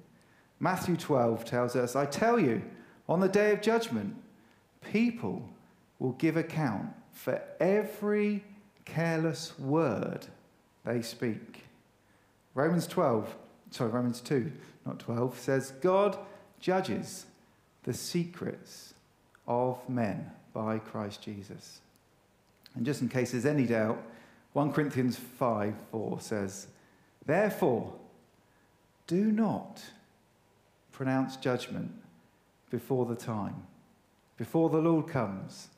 Matthew 0.60 0.96
12 0.96 1.44
tells 1.44 1.76
us, 1.76 1.94
I 1.94 2.04
tell 2.04 2.38
you, 2.38 2.62
on 3.08 3.20
the 3.20 3.28
day 3.28 3.52
of 3.52 3.62
judgment, 3.62 4.16
people 4.92 5.48
will 6.00 6.12
give 6.12 6.36
account 6.36 6.88
for 7.12 7.40
every 7.60 8.44
careless 8.84 9.58
word 9.58 10.26
they 10.84 11.00
speak. 11.00 11.67
Romans 12.58 12.88
12, 12.88 13.36
sorry, 13.70 13.90
Romans 13.90 14.20
2, 14.20 14.50
not 14.84 14.98
12, 14.98 15.38
says, 15.38 15.70
God 15.80 16.18
judges 16.58 17.24
the 17.84 17.94
secrets 17.94 18.94
of 19.46 19.78
men 19.88 20.28
by 20.52 20.80
Christ 20.80 21.22
Jesus. 21.22 21.80
And 22.74 22.84
just 22.84 23.00
in 23.00 23.08
case 23.08 23.30
there's 23.30 23.46
any 23.46 23.64
doubt, 23.64 24.02
1 24.54 24.72
Corinthians 24.72 25.16
5 25.16 25.72
4 25.92 26.20
says, 26.20 26.66
Therefore, 27.24 27.92
do 29.06 29.30
not 29.30 29.80
pronounce 30.90 31.36
judgment 31.36 31.92
before 32.70 33.06
the 33.06 33.14
time, 33.14 33.62
before 34.36 34.68
the 34.68 34.78
Lord 34.78 35.06
comes, 35.06 35.68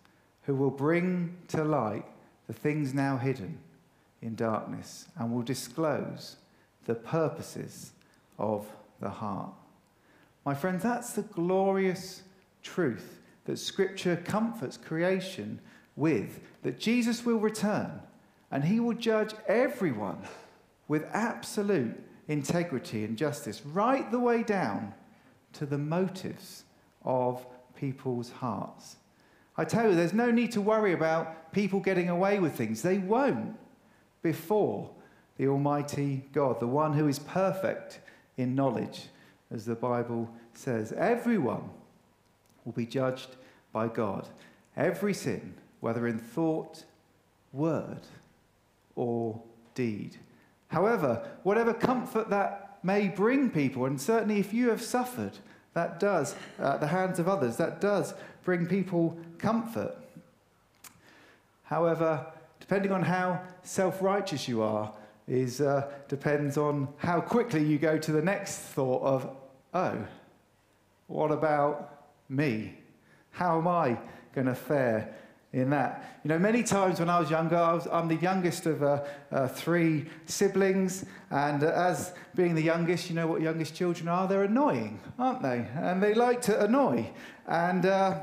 who 0.45 0.55
will 0.55 0.71
bring 0.71 1.37
to 1.49 1.63
light 1.63 2.07
the 2.47 2.55
things 2.55 2.95
now 2.95 3.19
hidden 3.19 3.59
in 4.23 4.35
darkness 4.35 5.09
and 5.19 5.31
will 5.31 5.43
disclose 5.43 6.37
the 6.91 6.97
purposes 6.97 7.93
of 8.37 8.67
the 8.99 9.09
heart. 9.09 9.53
My 10.45 10.55
friends, 10.55 10.83
that's 10.83 11.13
the 11.13 11.23
glorious 11.23 12.23
truth 12.65 13.21
that 13.45 13.59
Scripture 13.59 14.17
comforts 14.17 14.77
creation 14.77 15.61
with 15.95 16.41
that 16.65 16.81
Jesus 16.81 17.25
will 17.25 17.39
return 17.39 18.01
and 18.51 18.65
he 18.65 18.81
will 18.81 18.95
judge 18.95 19.35
everyone 19.47 20.19
with 20.89 21.07
absolute 21.13 21.95
integrity 22.27 23.05
and 23.05 23.17
justice, 23.17 23.65
right 23.65 24.11
the 24.11 24.19
way 24.19 24.43
down 24.43 24.93
to 25.53 25.65
the 25.65 25.79
motives 25.79 26.65
of 27.05 27.47
people's 27.77 28.31
hearts. 28.31 28.97
I 29.57 29.65
tell 29.65 29.89
you, 29.89 29.95
there's 29.95 30.13
no 30.13 30.33
need 30.33 30.51
to 30.53 30.61
worry 30.61 30.93
about 30.93 31.53
people 31.53 31.79
getting 31.79 32.09
away 32.09 32.41
with 32.41 32.57
things. 32.57 32.83
They 32.83 32.99
won't 32.99 33.57
before 34.23 34.91
the 35.41 35.49
Almighty 35.49 36.23
God, 36.35 36.61
the 36.61 36.67
one 36.67 36.93
who 36.93 37.09
is 37.09 37.19
perfect 37.19 38.01
in 38.37 38.55
knowledge, 38.55 39.07
as 39.51 39.65
the 39.65 39.75
Bible 39.75 40.29
says. 40.53 40.93
Everyone 40.93 41.71
will 42.67 42.75
be 42.75 42.85
judged 42.85 43.37
by 43.73 43.89
God. 43.89 44.29
Every 44.77 45.15
sin, 45.15 45.55
whether 45.81 46.07
in 46.07 46.19
thought, 46.19 46.85
word, 47.55 48.01
or 48.97 49.41
deed. 49.75 50.19
However, 50.69 51.27
whatever 51.43 51.73
comfort 51.73 52.29
that 52.29 52.79
may 52.83 53.09
bring 53.09 53.49
people, 53.49 53.87
and 53.87 53.99
certainly 53.99 54.41
if 54.41 54.53
you 54.53 54.69
have 54.69 54.83
suffered, 54.83 55.39
that 55.73 55.99
does, 55.99 56.35
at 56.59 56.65
uh, 56.65 56.77
the 56.77 56.89
hands 56.89 57.19
of 57.19 57.29
others, 57.29 57.57
that 57.57 57.81
does 57.81 58.13
bring 58.45 58.67
people 58.67 59.19
comfort. 59.39 59.97
However, 61.63 62.27
depending 62.59 62.93
on 62.93 63.05
how 63.05 63.41
self 63.63 64.03
righteous 64.03 64.47
you 64.47 64.61
are, 64.61 64.93
is, 65.31 65.61
uh, 65.61 65.89
depends 66.09 66.59
on 66.59 66.89
how 66.97 67.21
quickly 67.21 67.65
you 67.65 67.79
go 67.79 67.97
to 67.97 68.11
the 68.11 68.21
next 68.21 68.59
thought 68.59 69.01
of, 69.03 69.31
oh, 69.73 70.05
what 71.07 71.31
about 71.31 72.09
me? 72.29 72.75
How 73.31 73.59
am 73.59 73.69
I 73.69 73.97
going 74.35 74.49
to 74.49 74.57
fare 74.57 75.15
in 75.53 75.71
that? 75.71 76.21
You 76.25 76.31
know, 76.31 76.39
many 76.39 76.65
times 76.65 76.99
when 76.99 77.09
I 77.09 77.21
was 77.21 77.31
younger, 77.31 77.57
I 77.57 77.73
was, 77.73 77.87
I'm 77.93 78.09
the 78.09 78.17
youngest 78.17 78.67
of 78.67 78.83
uh, 78.83 79.05
uh, 79.31 79.47
three 79.47 80.07
siblings, 80.27 81.05
and 81.31 81.63
uh, 81.63 81.69
as 81.69 82.13
being 82.35 82.57
the 82.57 82.63
youngest, 82.63 83.09
you 83.09 83.15
know 83.15 83.29
what 83.29 83.41
youngest 83.41 83.77
children 83.77 84.09
are? 84.09 84.27
They're 84.27 84.43
annoying, 84.43 84.99
aren't 85.17 85.43
they? 85.43 85.65
And 85.77 86.03
they 86.03 86.13
like 86.13 86.43
to 86.43 86.61
annoy. 86.65 87.09
And 87.47 87.87
uh, 87.87 88.19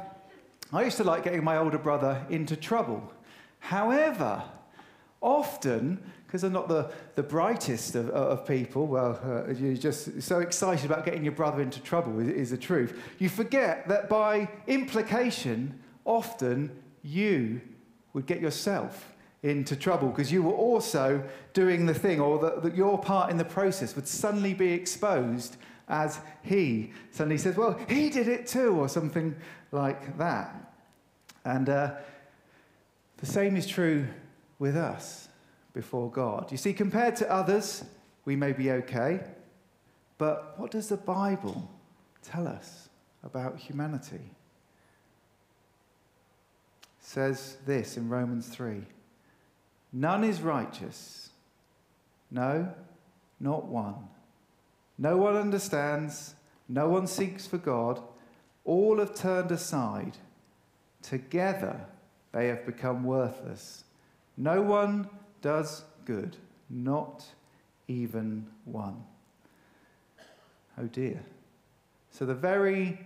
I 0.73 0.83
used 0.83 0.97
to 0.97 1.05
like 1.05 1.23
getting 1.23 1.43
my 1.43 1.55
older 1.55 1.77
brother 1.77 2.25
into 2.29 2.57
trouble. 2.57 3.13
However, 3.59 4.43
often, 5.21 6.00
because 6.25 6.43
I'm 6.43 6.53
not 6.53 6.67
the, 6.67 6.91
the 7.15 7.24
brightest 7.24 7.95
of, 7.95 8.09
of 8.09 8.45
people, 8.47 8.88
well, 8.88 9.19
uh, 9.24 9.51
you're 9.51 9.75
just 9.75 10.21
so 10.21 10.39
excited 10.39 10.86
about 10.86 11.05
getting 11.05 11.24
your 11.24 11.33
brother 11.33 11.62
into 11.62 11.81
trouble, 11.81 12.19
is, 12.19 12.29
is 12.29 12.50
the 12.51 12.57
truth. 12.57 13.00
You 13.19 13.29
forget 13.29 13.88
that 13.88 14.09
by 14.09 14.50
implication, 14.67 15.79
often 16.05 16.71
you 17.03 17.62
would 18.13 18.25
get 18.25 18.41
yourself 18.41 19.13
into 19.43 19.75
trouble 19.75 20.09
because 20.09 20.31
you 20.31 20.43
were 20.43 20.53
also 20.53 21.24
doing 21.53 21.86
the 21.86 21.93
thing, 21.93 22.19
or 22.19 22.39
that, 22.39 22.63
that 22.63 22.75
your 22.75 22.97
part 22.97 23.29
in 23.29 23.38
the 23.38 23.45
process 23.45 23.95
would 23.95 24.07
suddenly 24.07 24.53
be 24.53 24.71
exposed 24.71 25.57
as 25.88 26.19
he 26.41 26.91
suddenly 27.12 27.38
says, 27.38 27.55
Well, 27.55 27.79
he 27.88 28.09
did 28.09 28.27
it 28.27 28.47
too, 28.47 28.75
or 28.75 28.89
something 28.89 29.36
like 29.71 30.17
that. 30.17 30.74
And 31.45 31.69
uh, 31.69 31.95
the 33.17 33.25
same 33.25 33.55
is 33.55 33.65
true 33.65 34.07
with 34.59 34.75
us 34.75 35.29
before 35.73 36.09
God. 36.09 36.51
You 36.51 36.57
see, 36.57 36.73
compared 36.73 37.15
to 37.17 37.31
others, 37.31 37.83
we 38.25 38.35
may 38.35 38.51
be 38.51 38.71
okay, 38.71 39.21
but 40.17 40.55
what 40.57 40.71
does 40.71 40.89
the 40.89 40.97
Bible 40.97 41.69
tell 42.23 42.47
us 42.47 42.89
about 43.23 43.57
humanity? 43.57 44.15
It 46.99 47.05
says 47.05 47.57
this 47.65 47.97
in 47.97 48.09
Romans 48.09 48.47
3 48.47 48.81
None 49.93 50.23
is 50.23 50.41
righteous. 50.41 51.29
No, 52.29 52.73
not 53.39 53.65
one. 53.65 54.09
No 54.97 55.17
one 55.17 55.35
understands. 55.35 56.35
No 56.67 56.89
one 56.89 57.07
seeks 57.07 57.47
for 57.47 57.57
God. 57.57 58.01
All 58.65 58.99
have 58.99 59.15
turned 59.15 59.51
aside. 59.51 60.17
Together 61.01 61.79
they 62.33 62.47
have 62.47 62.65
become 62.65 63.03
worthless. 63.03 63.85
No 64.38 64.62
one 64.62 65.10
does 65.41 65.84
good, 66.06 66.38
not 66.70 67.25
even 67.88 68.46
one. 68.65 69.03
Oh 70.79 70.86
dear. 70.86 71.24
So, 72.12 72.25
the 72.25 72.36
very 72.36 73.00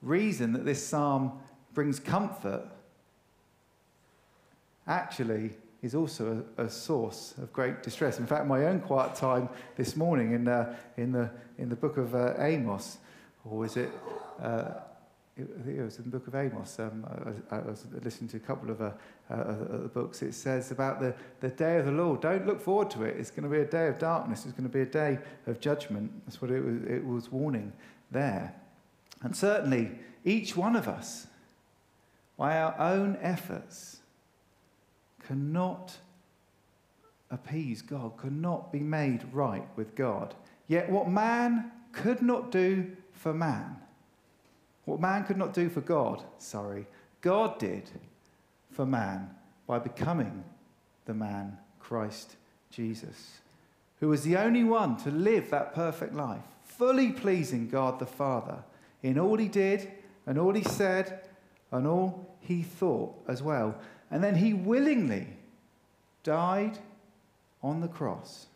reason 0.00 0.52
that 0.54 0.64
this 0.64 0.84
psalm 0.84 1.32
brings 1.74 2.00
comfort 2.00 2.64
actually 4.86 5.50
is 5.82 5.94
also 5.94 6.44
a, 6.58 6.64
a, 6.64 6.68
source 6.68 7.34
of 7.40 7.52
great 7.52 7.82
distress. 7.82 8.18
In 8.18 8.26
fact, 8.26 8.46
my 8.46 8.66
own 8.66 8.80
quiet 8.80 9.14
time 9.14 9.48
this 9.76 9.96
morning 9.96 10.32
in, 10.32 10.48
uh, 10.48 10.74
in, 10.96 11.12
the, 11.12 11.30
in 11.58 11.68
the 11.68 11.76
book 11.76 11.96
of 11.96 12.14
uh, 12.14 12.34
Amos, 12.38 12.98
or 13.44 13.64
is 13.64 13.76
it? 13.76 13.90
Uh, 14.40 14.72
I 15.58 15.62
think 15.62 15.78
it 15.78 15.82
was 15.82 15.98
in 15.98 16.04
the 16.04 16.10
book 16.10 16.26
of 16.26 16.34
Amos. 16.34 16.78
Um, 16.78 17.06
I, 17.50 17.56
I, 17.56 17.60
was 17.60 17.86
listening 18.02 18.28
to 18.30 18.36
a 18.36 18.40
couple 18.40 18.70
of 18.70 18.80
uh, 18.80 18.90
uh, 19.30 19.34
uh, 19.34 19.76
books. 19.88 20.22
It 20.22 20.34
says 20.34 20.70
about 20.70 21.00
the, 21.00 21.14
the 21.40 21.48
day 21.48 21.78
of 21.78 21.86
the 21.86 21.92
Lord. 21.92 22.20
Don't 22.20 22.46
look 22.46 22.60
forward 22.60 22.90
to 22.92 23.04
it. 23.04 23.16
It's 23.18 23.30
going 23.30 23.44
to 23.44 23.48
be 23.48 23.60
a 23.60 23.64
day 23.64 23.88
of 23.88 23.98
darkness. 23.98 24.44
It's 24.44 24.52
going 24.52 24.68
to 24.68 24.72
be 24.72 24.82
a 24.82 24.86
day 24.86 25.18
of 25.46 25.60
judgment. 25.60 26.12
That's 26.24 26.40
what 26.40 26.50
it 26.50 26.64
was, 26.64 26.82
it 26.84 27.04
was 27.04 27.30
warning 27.30 27.72
there. 28.10 28.54
And 29.22 29.36
certainly, 29.36 29.92
each 30.24 30.56
one 30.56 30.76
of 30.76 30.88
us, 30.88 31.26
by 32.36 32.58
our 32.58 32.78
own 32.78 33.18
efforts, 33.20 33.98
cannot 35.26 35.96
appease 37.30 37.82
God, 37.82 38.18
cannot 38.18 38.72
be 38.72 38.80
made 38.80 39.24
right 39.32 39.66
with 39.76 39.94
God. 39.94 40.34
Yet, 40.68 40.90
what 40.90 41.08
man 41.08 41.72
could 41.92 42.22
not 42.22 42.50
do 42.50 42.90
for 43.12 43.32
man, 43.32 43.76
what 44.84 45.00
man 45.00 45.24
could 45.24 45.36
not 45.36 45.54
do 45.54 45.68
for 45.68 45.80
God, 45.80 46.22
sorry, 46.38 46.86
God 47.20 47.58
did 47.58 47.90
for 48.70 48.84
man 48.84 49.30
by 49.66 49.78
becoming 49.78 50.44
the 51.04 51.14
man 51.14 51.58
Christ 51.78 52.36
Jesus, 52.70 53.40
who 54.00 54.08
was 54.08 54.22
the 54.22 54.36
only 54.36 54.64
one 54.64 54.96
to 54.98 55.10
live 55.10 55.50
that 55.50 55.74
perfect 55.74 56.14
life, 56.14 56.42
fully 56.64 57.12
pleasing 57.12 57.68
God 57.68 57.98
the 57.98 58.06
Father 58.06 58.58
in 59.02 59.18
all 59.18 59.36
he 59.36 59.48
did 59.48 59.90
and 60.26 60.38
all 60.38 60.54
he 60.54 60.62
said 60.62 61.20
and 61.70 61.86
all 61.86 62.34
he 62.40 62.62
thought 62.62 63.14
as 63.28 63.42
well. 63.42 63.74
And 64.10 64.22
then 64.22 64.36
he 64.36 64.52
willingly 64.52 65.28
died 66.22 66.78
on 67.62 67.80
the 67.80 67.88
cross 67.88 68.46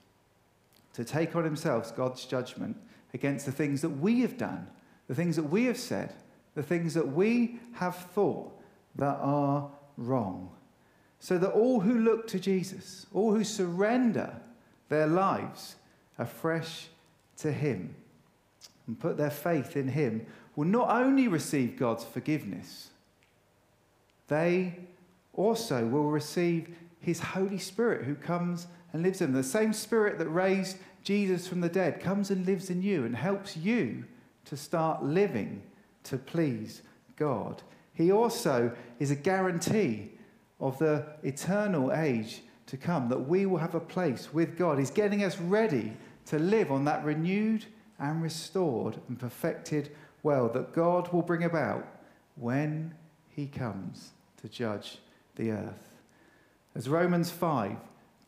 to 0.95 1.05
take 1.05 1.37
on 1.37 1.45
himself 1.45 1.95
God's 1.97 2.25
judgment 2.25 2.77
against 3.15 3.47
the 3.47 3.53
things 3.53 3.83
that 3.83 3.91
we 3.91 4.21
have 4.21 4.37
done 4.37 4.67
the 5.09 5.15
things 5.15 5.37
that 5.37 5.45
we 5.45 5.65
have 5.65 5.79
said, 5.79 6.13
the 6.55 6.63
things 6.63 6.95
that 6.95 7.09
we 7.13 7.61
have 7.75 7.97
thought 7.97 8.53
that 8.97 9.19
are 9.21 9.71
wrong. 9.97 10.51
So 11.19 11.39
that 11.39 11.51
all 11.51 11.81
who 11.81 11.99
look 11.99 12.27
to 12.29 12.41
Jesus, 12.41 13.07
all 13.13 13.35
who 13.35 13.45
surrender 13.45 14.35
their 14.89 15.07
lives 15.07 15.77
afresh 16.19 16.89
to 17.39 17.53
Him 17.53 17.95
and 18.87 18.99
put 18.99 19.17
their 19.17 19.31
faith 19.31 19.77
in 19.77 19.89
Him, 19.89 20.27
will 20.55 20.67
not 20.67 20.91
only 20.91 21.29
receive 21.29 21.79
God's 21.79 22.05
forgiveness, 22.05 22.91
they 24.29 24.79
also 25.35 25.87
will 25.87 26.09
receive 26.09 26.75
His 27.01 27.21
Holy 27.21 27.59
Spirit 27.59 28.05
who 28.05 28.15
comes 28.15 28.67
and 28.93 29.03
lives 29.03 29.21
in 29.21 29.33
them. 29.33 29.43
The 29.43 29.49
same 29.49 29.73
Spirit 29.73 30.19
that 30.19 30.29
raised 30.29 30.79
Jesus 31.03 31.47
from 31.47 31.61
the 31.61 31.69
dead 31.69 32.01
comes 32.01 32.31
and 32.31 32.47
lives 32.47 32.71
in 32.71 32.83
you 32.83 33.05
and 33.05 33.15
helps 33.15 33.57
you 33.57 34.05
to 34.47 34.57
start 34.57 35.05
living 35.05 35.63
to 36.05 36.17
please 36.17 36.83
God. 37.17 37.63
He 37.93 38.13
also 38.13 38.73
is 38.99 39.11
a 39.11 39.17
guarantee 39.17 40.13
of 40.61 40.79
the 40.79 41.05
eternal 41.23 41.93
age 41.93 42.43
to 42.67 42.77
come, 42.77 43.09
that 43.09 43.29
we 43.29 43.47
will 43.47 43.59
have 43.59 43.75
a 43.75 43.81
place 43.81 44.33
with 44.33 44.57
God. 44.57 44.79
He's 44.79 44.91
getting 44.91 45.23
us 45.23 45.39
ready 45.39 45.93
to 46.27 46.39
live 46.39 46.73
on 46.73 46.85
that 46.85 47.05
renewed 47.05 47.65
and 47.99 48.23
restored 48.23 49.01
and 49.09 49.19
perfected 49.19 49.91
world 50.23 50.55
that 50.55 50.73
God 50.73 51.13
will 51.13 51.23
bring 51.23 51.45
about 51.45 51.87
when 52.35 52.95
He 53.29 53.47
comes 53.47 54.11
to 54.43 54.49
judge 54.49 54.99
the 55.37 55.53
earth. 55.53 55.97
As 56.75 56.89
Romans 56.89 57.31
5 57.31 57.77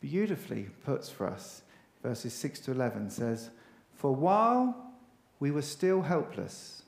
beautifully 0.01 0.69
puts 0.83 1.09
for 1.09 1.27
us, 1.27 1.61
verses 2.01 2.33
6 2.33 2.61
to 2.61 2.71
11 2.71 3.09
says, 3.09 3.49
For 3.93 4.15
while 4.15 4.88
we 5.39 5.51
were 5.51 5.61
still 5.61 6.01
helpless. 6.01 6.83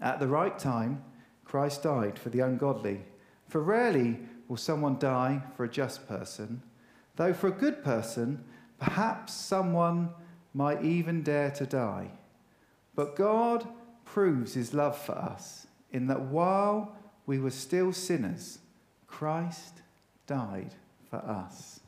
At 0.00 0.20
the 0.20 0.28
right 0.28 0.58
time, 0.58 1.02
Christ 1.44 1.82
died 1.82 2.18
for 2.18 2.30
the 2.30 2.40
ungodly. 2.40 3.02
For 3.48 3.60
rarely 3.60 4.18
will 4.48 4.56
someone 4.56 4.98
die 4.98 5.42
for 5.56 5.64
a 5.64 5.68
just 5.68 6.08
person, 6.08 6.62
though 7.16 7.32
for 7.32 7.48
a 7.48 7.52
good 7.52 7.84
person, 7.84 8.44
perhaps 8.78 9.32
someone 9.32 10.10
might 10.54 10.84
even 10.84 11.22
dare 11.22 11.50
to 11.52 11.66
die. 11.66 12.10
But 12.94 13.16
God 13.16 13.66
proves 14.04 14.54
his 14.54 14.72
love 14.72 14.96
for 14.96 15.12
us 15.12 15.66
in 15.92 16.06
that 16.06 16.22
while 16.22 16.96
we 17.26 17.38
were 17.38 17.50
still 17.50 17.92
sinners, 17.92 18.58
Christ 19.06 19.82
died 20.26 20.74
for 21.10 21.18
us. 21.18 21.80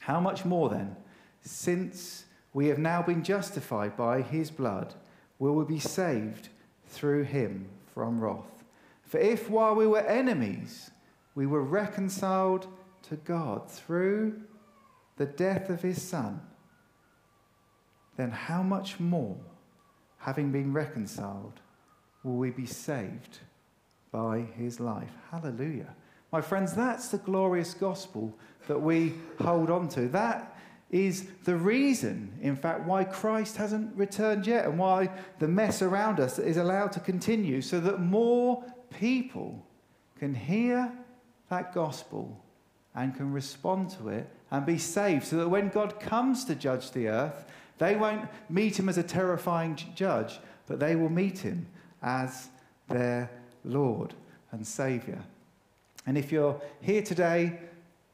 How 0.00 0.20
much 0.20 0.44
more 0.44 0.68
then, 0.68 0.96
since 1.42 2.24
we 2.52 2.66
have 2.66 2.78
now 2.78 3.02
been 3.02 3.22
justified 3.22 3.96
by 3.96 4.22
his 4.22 4.50
blood. 4.50 4.94
Will 5.38 5.54
we 5.54 5.64
be 5.64 5.78
saved 5.78 6.48
through 6.86 7.24
him 7.24 7.68
from 7.94 8.20
wrath? 8.20 8.64
For 9.02 9.18
if 9.18 9.50
while 9.50 9.74
we 9.74 9.86
were 9.86 10.00
enemies, 10.00 10.90
we 11.34 11.46
were 11.46 11.62
reconciled 11.62 12.66
to 13.08 13.16
God 13.16 13.70
through 13.70 14.42
the 15.16 15.26
death 15.26 15.70
of 15.70 15.82
his 15.82 16.00
Son, 16.02 16.40
then 18.16 18.30
how 18.30 18.62
much 18.62 19.00
more, 19.00 19.36
having 20.18 20.52
been 20.52 20.72
reconciled, 20.72 21.60
will 22.22 22.36
we 22.36 22.50
be 22.50 22.66
saved 22.66 23.38
by 24.10 24.40
his 24.40 24.80
life? 24.80 25.12
Hallelujah. 25.30 25.94
My 26.30 26.40
friends, 26.40 26.74
that's 26.74 27.08
the 27.08 27.18
glorious 27.18 27.74
gospel 27.74 28.34
that 28.66 28.80
we 28.80 29.14
hold 29.40 29.70
on 29.70 29.88
to. 29.90 30.08
That 30.08 30.51
is 30.92 31.26
the 31.44 31.56
reason, 31.56 32.30
in 32.40 32.54
fact, 32.54 32.86
why 32.86 33.02
Christ 33.02 33.56
hasn't 33.56 33.96
returned 33.96 34.46
yet 34.46 34.66
and 34.66 34.78
why 34.78 35.10
the 35.38 35.48
mess 35.48 35.82
around 35.82 36.20
us 36.20 36.38
is 36.38 36.58
allowed 36.58 36.92
to 36.92 37.00
continue 37.00 37.62
so 37.62 37.80
that 37.80 38.00
more 38.00 38.62
people 39.00 39.66
can 40.18 40.34
hear 40.34 40.92
that 41.48 41.74
gospel 41.74 42.38
and 42.94 43.16
can 43.16 43.32
respond 43.32 43.90
to 43.90 44.10
it 44.10 44.28
and 44.50 44.66
be 44.66 44.76
saved 44.76 45.24
so 45.24 45.36
that 45.38 45.48
when 45.48 45.70
God 45.70 45.98
comes 45.98 46.44
to 46.44 46.54
judge 46.54 46.90
the 46.90 47.08
earth, 47.08 47.46
They 47.82 47.96
won't 47.96 48.28
meet 48.48 48.78
him 48.78 48.88
as 48.88 48.96
a 48.96 49.02
terrifying 49.02 49.76
judge, 49.96 50.38
but 50.68 50.78
they 50.78 50.94
will 50.94 51.08
meet 51.08 51.38
him 51.38 51.66
as 52.00 52.48
their 52.88 53.28
Lord 53.64 54.14
and 54.52 54.64
Saviour. 54.64 55.18
And 56.06 56.16
if 56.16 56.30
you're 56.30 56.60
here 56.80 57.02
today 57.02 57.58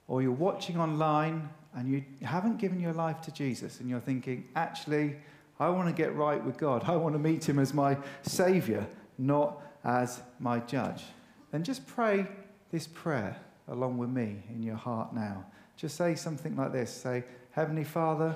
or 0.06 0.22
you're 0.22 0.32
watching 0.32 0.78
online 0.78 1.50
and 1.78 1.88
you 1.88 2.02
haven't 2.26 2.58
given 2.58 2.80
your 2.80 2.92
life 2.92 3.20
to 3.20 3.30
Jesus 3.30 3.78
and 3.78 3.88
you're 3.88 4.00
thinking, 4.00 4.48
actually, 4.56 5.14
I 5.60 5.68
want 5.68 5.86
to 5.86 5.94
get 5.94 6.12
right 6.16 6.44
with 6.44 6.58
God, 6.58 6.82
I 6.84 6.96
want 6.96 7.14
to 7.14 7.20
meet 7.20 7.48
him 7.48 7.60
as 7.60 7.72
my 7.72 7.96
Saviour, 8.22 8.84
not 9.16 9.62
as 9.84 10.20
my 10.40 10.58
judge, 10.58 11.04
then 11.52 11.62
just 11.62 11.86
pray 11.86 12.26
this 12.72 12.88
prayer 12.88 13.36
along 13.68 13.96
with 13.96 14.10
me 14.10 14.42
in 14.50 14.60
your 14.60 14.74
heart 14.74 15.14
now. 15.14 15.46
Just 15.76 15.96
say 15.96 16.16
something 16.16 16.56
like 16.56 16.72
this 16.72 16.92
Say, 16.92 17.22
Heavenly 17.52 17.84
Father, 17.84 18.34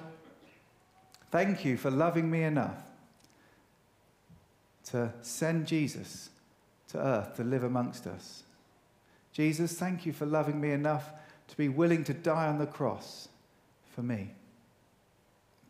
thank 1.32 1.64
you 1.64 1.76
for 1.76 1.90
loving 1.90 2.30
me 2.30 2.44
enough 2.44 2.80
to 4.84 5.12
send 5.20 5.66
Jesus 5.66 6.30
to 6.88 6.98
earth 6.98 7.34
to 7.36 7.42
live 7.42 7.64
amongst 7.64 8.06
us. 8.06 8.44
Jesus, 9.32 9.72
thank 9.72 10.06
you 10.06 10.12
for 10.12 10.26
loving 10.26 10.60
me 10.60 10.70
enough 10.70 11.10
to 11.48 11.56
be 11.56 11.68
willing 11.68 12.04
to 12.04 12.14
die 12.14 12.46
on 12.46 12.58
the 12.58 12.66
cross 12.66 13.28
for 13.94 14.02
me. 14.02 14.30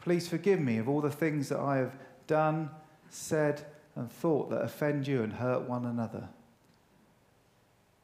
Please 0.00 0.28
forgive 0.28 0.60
me 0.60 0.78
of 0.78 0.88
all 0.88 1.00
the 1.00 1.10
things 1.10 1.48
that 1.48 1.60
I 1.60 1.76
have 1.76 1.96
done, 2.26 2.70
said, 3.10 3.64
and 3.94 4.10
thought 4.10 4.50
that 4.50 4.62
offend 4.62 5.06
you 5.06 5.22
and 5.22 5.32
hurt 5.32 5.68
one 5.68 5.84
another. 5.84 6.28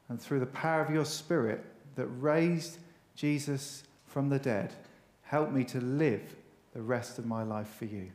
And 0.07 0.21
through 0.21 0.39
the 0.39 0.45
power 0.45 0.81
of 0.81 0.93
your 0.93 1.05
Spirit 1.05 1.63
that 1.95 2.07
raised 2.07 2.77
Jesus 3.15 3.83
from 4.07 4.29
the 4.29 4.39
dead, 4.39 4.73
help 5.23 5.51
me 5.51 5.63
to 5.65 5.79
live 5.79 6.35
the 6.73 6.81
rest 6.81 7.19
of 7.19 7.25
my 7.25 7.43
life 7.43 7.69
for 7.77 7.85
you. 7.85 8.09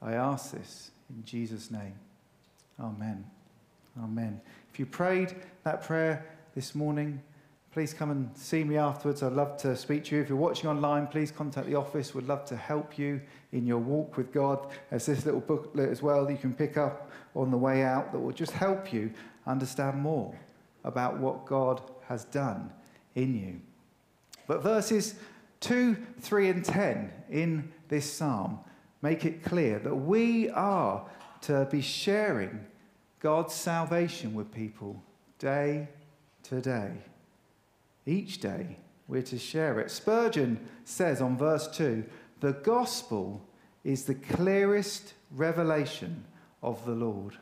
I 0.00 0.12
ask 0.12 0.52
this 0.52 0.90
in 1.10 1.24
Jesus' 1.24 1.70
name. 1.70 1.94
Amen. 2.78 3.24
Amen. 4.02 4.40
If 4.72 4.78
you 4.78 4.86
prayed 4.86 5.34
that 5.64 5.82
prayer 5.82 6.26
this 6.54 6.74
morning, 6.74 7.22
please 7.74 7.92
come 7.92 8.12
and 8.12 8.30
see 8.36 8.62
me 8.62 8.76
afterwards. 8.76 9.20
I'd 9.20 9.32
love 9.32 9.56
to 9.56 9.76
speak 9.76 10.04
to 10.04 10.14
you. 10.14 10.22
If 10.22 10.28
you're 10.28 10.38
watching 10.38 10.70
online, 10.70 11.08
please 11.08 11.32
contact 11.32 11.66
the 11.66 11.74
office. 11.74 12.14
We'd 12.14 12.28
love 12.28 12.44
to 12.44 12.56
help 12.56 12.96
you 12.96 13.20
in 13.50 13.66
your 13.66 13.78
walk 13.78 14.16
with 14.16 14.32
God. 14.32 14.68
There's 14.90 15.06
this 15.06 15.26
little 15.26 15.40
booklet 15.40 15.90
as 15.90 16.00
well 16.00 16.24
that 16.24 16.30
you 16.30 16.38
can 16.38 16.54
pick 16.54 16.76
up 16.76 17.10
on 17.34 17.50
the 17.50 17.56
way 17.56 17.82
out 17.82 18.12
that 18.12 18.20
will 18.20 18.30
just 18.30 18.52
help 18.52 18.92
you 18.92 19.10
understand 19.44 20.00
more 20.00 20.38
about 20.84 21.18
what 21.18 21.46
God 21.46 21.82
has 22.06 22.26
done 22.26 22.72
in 23.16 23.34
you. 23.34 23.60
But 24.46 24.62
verses 24.62 25.16
2, 25.58 25.96
3, 26.20 26.50
and 26.50 26.64
10 26.64 27.12
in 27.28 27.72
this 27.88 28.08
psalm 28.08 28.60
make 29.02 29.24
it 29.24 29.42
clear 29.42 29.80
that 29.80 29.96
we 29.96 30.48
are 30.50 31.04
to 31.40 31.66
be 31.72 31.80
sharing 31.80 32.66
God's 33.18 33.52
salvation 33.52 34.32
with 34.32 34.52
people 34.52 35.02
day 35.40 35.88
to 36.44 36.60
day. 36.60 36.92
Each 38.06 38.40
day, 38.40 38.78
we're 39.08 39.22
to 39.22 39.38
share 39.38 39.80
it. 39.80 39.90
Spurgeon 39.90 40.60
says 40.84 41.20
on 41.20 41.36
verse 41.36 41.68
2 41.68 42.04
the 42.40 42.52
gospel 42.52 43.46
is 43.84 44.04
the 44.04 44.14
clearest 44.14 45.14
revelation 45.30 46.24
of 46.62 46.84
the 46.84 46.92
Lord. 46.92 47.36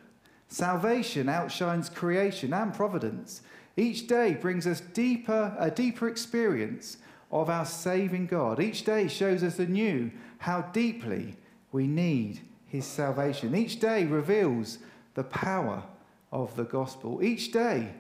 Salvation 0.49 1.29
outshines 1.29 1.89
creation 1.89 2.53
and 2.53 2.75
providence. 2.75 3.43
Each 3.77 4.07
day 4.07 4.35
brings 4.35 4.67
us 4.67 4.81
deeper, 4.81 5.57
a 5.59 5.71
deeper 5.71 6.09
experience 6.09 6.99
of 7.31 7.49
our 7.49 7.65
saving 7.65 8.27
God. 8.27 8.61
Each 8.61 8.85
day 8.85 9.09
shows 9.09 9.43
us 9.43 9.59
anew 9.59 10.11
how 10.39 10.63
deeply 10.73 11.37
we 11.73 11.87
need 11.87 12.41
his 12.67 12.85
salvation. 12.85 13.55
Each 13.55 13.81
day 13.81 14.05
reveals 14.05 14.79
the 15.15 15.25
power 15.25 15.83
of 16.31 16.55
the 16.57 16.65
gospel. 16.65 17.23
Each 17.23 17.51
day, 17.51 17.93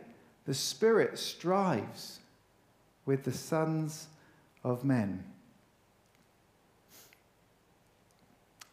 the 0.44 0.54
Spirit 0.54 1.18
strives 1.18 2.20
with 3.06 3.24
the 3.24 3.32
sons 3.32 4.08
of 4.64 4.84
men. 4.84 5.24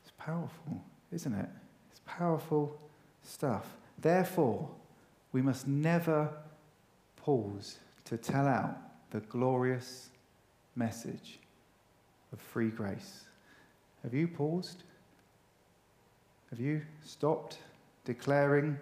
It's 0.04 0.14
powerful, 0.18 0.84
isn't 1.12 1.34
it? 1.34 1.50
It's 1.92 2.02
powerful 2.06 2.80
stuff. 3.24 3.66
Therefore, 3.98 4.70
we 5.32 5.42
must 5.42 5.68
never 5.68 6.30
pause 7.18 7.80
to 8.06 8.18
tell 8.18 8.48
out 8.48 8.78
the 9.12 9.20
glorious 9.22 10.10
message 10.76 11.40
of 12.32 12.40
free 12.40 12.70
grace. 12.70 13.26
Have 14.04 14.14
you 14.14 14.28
paused? 14.28 14.84
Have 16.50 16.60
you 16.60 16.82
stopped 17.04 17.58
declaring 18.06 18.78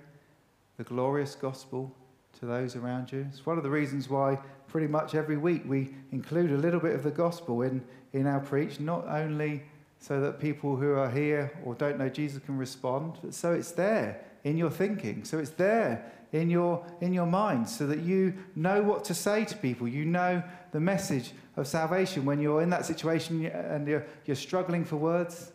the 0.77 0.83
glorious 0.83 1.36
gospel 1.36 1.91
to 2.39 2.45
those 2.45 2.75
around 2.75 3.12
you? 3.12 3.25
It's 3.29 3.45
one 3.45 3.57
of 3.57 3.63
the 3.63 3.69
reasons 3.69 4.10
why 4.10 4.38
pretty 4.67 4.88
much 4.88 5.15
every 5.15 5.38
week 5.38 5.63
we 5.65 5.93
include 6.12 6.51
a 6.51 6.58
little 6.58 6.80
bit 6.80 6.93
of 6.93 7.03
the 7.03 7.12
gospel 7.12 7.62
in, 7.62 7.82
in 8.13 8.27
our 8.27 8.39
preach, 8.39 8.80
not 8.80 9.08
only 9.08 9.63
so 9.99 10.21
that 10.21 10.39
people 10.39 10.75
who 10.75 10.93
are 10.93 11.10
here 11.10 11.51
or 11.63 11.73
don't 11.75 11.97
know 11.97 12.10
Jesus 12.10 12.41
can 12.45 12.58
respond, 12.58 13.17
but 13.23 13.34
so 13.34 13.53
it's 13.53 13.71
there 13.71 14.23
in 14.43 14.58
your 14.58 14.69
thinking, 14.69 15.23
so 15.23 15.39
it's 15.39 15.49
there 15.51 16.12
in 16.32 16.49
your, 16.49 16.86
in 17.01 17.13
your 17.13 17.25
mind, 17.25 17.67
so 17.67 17.88
that 17.88 17.99
you 17.99 18.34
know 18.56 18.82
what 18.82 19.03
to 19.06 19.13
say 19.13 19.45
to 19.45 19.56
people. 19.58 19.88
You 19.88 20.06
know 20.06 20.43
the 20.71 20.80
message 20.80 21.32
of 21.56 21.67
salvation 21.67 22.25
when 22.25 22.39
you're 22.39 22.62
in 22.62 22.69
that 22.69 22.86
situation 22.86 23.45
and 23.45 23.88
you're, 23.88 24.06
you're 24.25 24.36
struggling 24.36 24.86
for 24.86 24.97
words. 24.97 25.51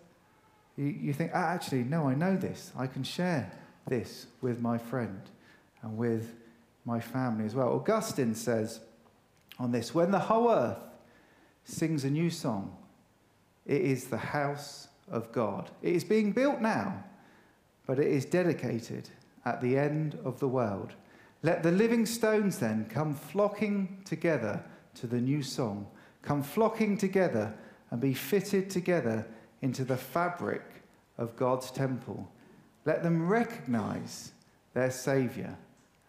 You, 0.77 0.87
you 0.87 1.13
think, 1.13 1.33
ah, 1.35 1.51
actually, 1.51 1.85
no, 1.85 2.09
I 2.09 2.15
know 2.15 2.37
this. 2.37 2.73
I 2.77 2.87
can 2.87 3.05
share 3.05 3.53
this 3.87 4.27
with 4.41 4.61
my 4.61 4.79
friend 4.79 5.21
and 5.83 5.97
with 5.97 6.35
my 6.85 6.99
family 7.01 7.45
as 7.45 7.55
well. 7.55 7.73
Augustine 7.75 8.35
says 8.35 8.81
on 9.59 9.73
this 9.73 9.95
when 9.95 10.11
the 10.11 10.19
whole 10.19 10.51
earth 10.51 10.79
sings 11.65 12.05
a 12.05 12.11
new 12.11 12.31
song, 12.31 12.77
it 13.67 13.81
is 13.81 14.07
the 14.07 14.17
house 14.17 14.89
of 15.11 15.31
God. 15.33 15.71
It 15.83 15.95
is 15.95 16.05
being 16.05 16.33
built 16.33 16.61
now, 16.61 17.05
but 17.87 17.99
it 17.99 18.09
is 18.09 18.25
dedicated 18.25 19.09
at 19.45 19.61
the 19.61 19.79
end 19.79 20.19
of 20.25 20.41
the 20.41 20.49
world. 20.49 20.95
Let 21.43 21.63
the 21.63 21.73
living 21.73 22.07
stones 22.07 22.59
then 22.59 22.87
come 22.89 23.15
flocking 23.15 24.03
together 24.05 24.63
to 24.95 25.07
the 25.07 25.21
new 25.21 25.43
song, 25.43 25.87
come 26.23 26.43
flocking 26.43 26.97
together 26.97 27.55
and 27.91 28.01
be 28.01 28.15
fitted 28.15 28.71
together 28.71 29.27
into 29.61 29.85
the 29.85 29.97
fabric 29.97 30.63
of 31.19 31.37
God's 31.37 31.71
temple. 31.71 32.31
Let 32.85 33.03
them 33.03 33.29
recognize 33.29 34.33
their 34.75 34.91
Saviour 34.91 35.57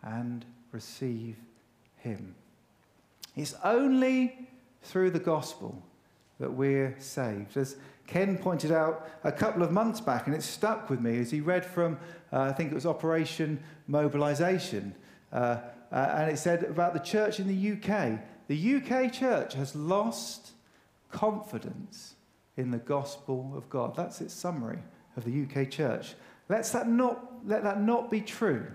and 0.02 0.46
receive 0.72 1.38
Him. 1.98 2.36
It's 3.36 3.56
only 3.64 4.48
through 4.82 5.12
the 5.12 5.20
gospel 5.20 5.82
that 6.40 6.52
we're 6.52 6.96
saved. 7.00 7.58
As 7.58 7.78
Ken 8.08 8.38
pointed 8.38 8.72
out 8.72 9.10
a 9.24 9.32
couple 9.32 9.64
of 9.64 9.72
months 9.72 10.02
back, 10.02 10.28
and 10.28 10.36
it 10.36 10.44
stuck 10.44 10.90
with 10.90 11.00
me 11.00 11.20
as 11.20 11.32
he 11.32 11.42
read 11.42 11.66
from, 11.66 11.98
uh, 12.32 12.42
I 12.42 12.52
think 12.52 12.72
it 12.72 12.76
was 12.76 12.86
Operation 12.86 13.64
Mobilisation, 13.88 14.94
uh, 15.32 15.58
uh, 15.92 16.16
and 16.18 16.32
it 16.32 16.38
said 16.38 16.64
about 16.64 16.94
the 16.94 17.00
church 17.00 17.40
in 17.40 17.48
the 17.48 17.72
UK. 17.74 18.20
The 18.48 18.76
UK 18.76 19.12
church 19.12 19.54
has 19.54 19.76
lost 19.76 20.52
confidence 21.12 22.16
in 22.58 22.72
the 22.72 22.78
gospel 22.78 23.54
of 23.56 23.70
God. 23.70 23.96
That's 23.96 24.22
its 24.22 24.34
summary 24.34 24.80
of 25.16 25.24
the 25.24 25.44
UK 25.44 25.70
church. 25.70 26.16
Let's 26.50 26.72
that 26.72 26.88
not, 26.88 27.34
let 27.46 27.64
that 27.64 27.82
not 27.82 28.12
be 28.12 28.22
true 28.22 28.68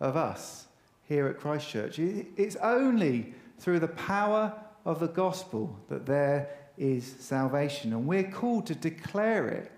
of 0.00 0.16
us 0.16 0.66
here 1.06 1.26
at 1.28 1.38
Christchurch. 1.38 1.98
It's 1.98 2.56
only 2.56 3.34
through 3.58 3.80
the 3.80 3.88
power 3.88 4.52
of 4.84 5.00
the 5.00 5.08
gospel 5.08 5.78
that 5.88 6.06
there 6.06 6.48
is 6.76 7.16
salvation, 7.20 7.92
and 7.92 8.06
we're 8.06 8.30
called 8.30 8.66
to 8.66 8.74
declare 8.74 9.48
it 9.48 9.70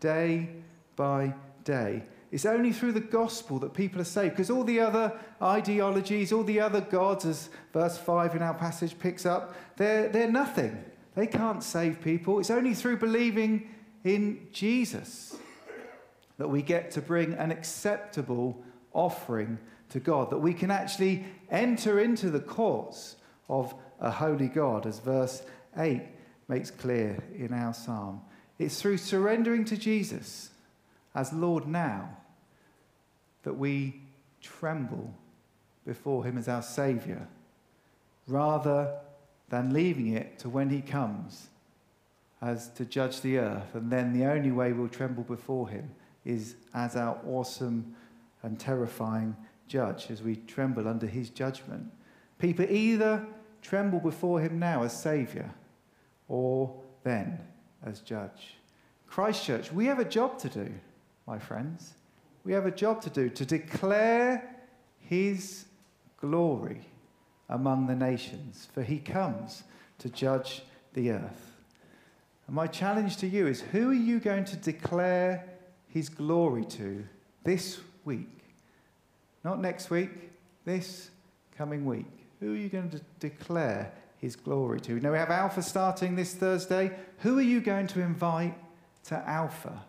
day 0.00 0.48
by 0.96 1.34
day. 1.64 2.02
It's 2.32 2.46
only 2.46 2.72
through 2.72 2.92
the 2.92 3.00
gospel 3.00 3.58
that 3.58 3.74
people 3.74 4.00
are 4.00 4.04
saved, 4.04 4.34
because 4.34 4.50
all 4.50 4.64
the 4.64 4.80
other 4.80 5.18
ideologies, 5.42 6.32
all 6.32 6.44
the 6.44 6.60
other 6.60 6.80
gods, 6.80 7.24
as 7.26 7.50
verse 7.72 7.98
5 7.98 8.36
in 8.36 8.42
our 8.42 8.54
passage 8.54 8.98
picks 8.98 9.26
up, 9.26 9.54
they're, 9.76 10.08
they're 10.08 10.30
nothing. 10.30 10.84
They 11.14 11.26
can't 11.26 11.62
save 11.62 12.00
people. 12.00 12.38
It's 12.38 12.50
only 12.50 12.74
through 12.74 12.98
believing 12.98 13.68
in 14.04 14.46
Jesus 14.52 15.36
that 16.38 16.48
we 16.48 16.62
get 16.62 16.90
to 16.92 17.02
bring 17.02 17.34
an 17.34 17.50
acceptable 17.50 18.62
offering 18.92 19.58
to 19.90 20.00
God, 20.00 20.30
that 20.30 20.38
we 20.38 20.54
can 20.54 20.70
actually 20.70 21.24
enter 21.50 22.00
into 22.00 22.30
the 22.30 22.40
courts 22.40 23.16
of 23.48 23.74
a 24.00 24.10
holy 24.10 24.48
God, 24.48 24.86
as 24.86 24.98
verse 24.98 25.42
8 25.76 26.02
makes 26.48 26.70
clear 26.70 27.22
in 27.36 27.52
our 27.52 27.74
psalm. 27.74 28.20
It's 28.58 28.80
through 28.80 28.98
surrendering 28.98 29.64
to 29.66 29.76
Jesus 29.76 30.50
as 31.14 31.32
Lord 31.32 31.66
now 31.66 32.16
that 33.42 33.54
we 33.54 34.00
tremble 34.40 35.14
before 35.86 36.24
Him 36.24 36.38
as 36.38 36.48
our 36.48 36.62
Saviour, 36.62 37.28
rather 38.26 38.98
than 39.48 39.72
leaving 39.72 40.08
it 40.08 40.38
to 40.40 40.48
when 40.48 40.70
He 40.70 40.80
comes 40.80 41.48
as 42.42 42.68
to 42.70 42.84
judge 42.84 43.20
the 43.20 43.38
earth, 43.38 43.74
and 43.74 43.90
then 43.90 44.12
the 44.12 44.24
only 44.24 44.50
way 44.50 44.72
we'll 44.72 44.88
tremble 44.88 45.24
before 45.24 45.68
him 45.68 45.90
is 46.24 46.56
as 46.74 46.96
our 46.96 47.18
awesome 47.26 47.94
and 48.42 48.58
terrifying 48.58 49.36
judge, 49.70 50.10
as 50.10 50.20
we 50.20 50.34
tremble 50.34 50.88
under 50.88 51.06
his 51.06 51.30
judgment. 51.30 51.90
People 52.38 52.66
either 52.68 53.24
tremble 53.62 54.00
before 54.00 54.40
him 54.40 54.58
now 54.58 54.82
as 54.82 55.00
Saviour 55.00 55.48
or 56.28 56.74
then 57.04 57.38
as 57.84 58.00
judge. 58.00 58.56
Christchurch, 59.06 59.72
we 59.72 59.86
have 59.86 60.00
a 60.00 60.04
job 60.04 60.38
to 60.40 60.48
do, 60.48 60.68
my 61.26 61.38
friends. 61.38 61.94
We 62.44 62.52
have 62.52 62.66
a 62.66 62.70
job 62.70 63.00
to 63.02 63.10
do 63.10 63.30
to 63.30 63.46
declare 63.46 64.56
his 64.98 65.66
glory 66.20 66.80
among 67.48 67.86
the 67.86 67.94
nations, 67.94 68.68
for 68.72 68.82
he 68.82 68.98
comes 68.98 69.62
to 69.98 70.08
judge 70.08 70.62
the 70.94 71.12
earth. 71.12 71.52
And 72.48 72.56
my 72.56 72.66
challenge 72.66 73.18
to 73.18 73.28
you 73.28 73.46
is 73.46 73.60
who 73.60 73.90
are 73.90 73.94
you 73.94 74.18
going 74.18 74.46
to 74.46 74.56
declare 74.56 75.48
his 75.88 76.08
glory 76.08 76.64
to 76.64 77.04
this 77.44 77.78
week? 78.04 78.39
Not 79.44 79.60
next 79.60 79.90
week, 79.90 80.10
this 80.64 81.10
coming 81.56 81.84
week. 81.84 82.06
Who 82.40 82.52
are 82.52 82.56
you 82.56 82.68
going 82.68 82.90
to 82.90 83.00
declare 83.18 83.92
his 84.18 84.36
glory 84.36 84.80
to? 84.82 85.00
Now 85.00 85.12
we 85.12 85.18
have 85.18 85.30
Alpha 85.30 85.62
starting 85.62 86.16
this 86.16 86.34
Thursday. 86.34 86.92
Who 87.18 87.38
are 87.38 87.42
you 87.42 87.60
going 87.60 87.86
to 87.88 88.00
invite 88.00 88.56
to 89.04 89.16
Alpha 89.28 89.82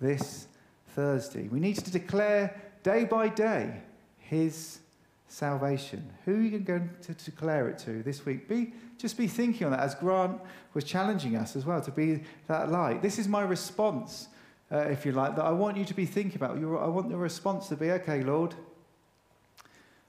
this 0.00 0.46
Thursday? 0.88 1.48
We 1.48 1.60
need 1.60 1.76
to 1.76 1.90
declare 1.90 2.60
day 2.82 3.04
by 3.04 3.28
day 3.28 3.80
his 4.18 4.80
salvation. 5.28 6.12
Who 6.24 6.36
are 6.36 6.42
you 6.42 6.58
going 6.58 6.90
to 7.02 7.14
declare 7.14 7.68
it 7.68 7.78
to 7.80 8.02
this 8.02 8.24
week? 8.24 8.48
Be, 8.48 8.72
just 8.98 9.18
be 9.18 9.26
thinking 9.26 9.66
on 9.66 9.72
that 9.72 9.80
as 9.80 9.94
Grant 9.94 10.40
was 10.74 10.84
challenging 10.84 11.36
us 11.36 11.56
as 11.56 11.64
well 11.64 11.80
to 11.80 11.90
be 11.90 12.22
that 12.46 12.70
light. 12.70 13.02
This 13.02 13.18
is 13.18 13.26
my 13.26 13.42
response, 13.42 14.28
uh, 14.74 14.78
if 14.90 15.06
you 15.06 15.12
like, 15.12 15.36
that 15.36 15.44
I 15.44 15.52
want 15.52 15.76
you 15.76 15.84
to 15.84 15.94
be 15.94 16.04
thinking 16.04 16.36
about. 16.36 16.58
Your, 16.58 16.82
I 16.82 16.88
want 16.88 17.08
the 17.08 17.16
response 17.16 17.68
to 17.68 17.76
be, 17.76 17.90
okay, 17.92 18.22
Lord, 18.22 18.54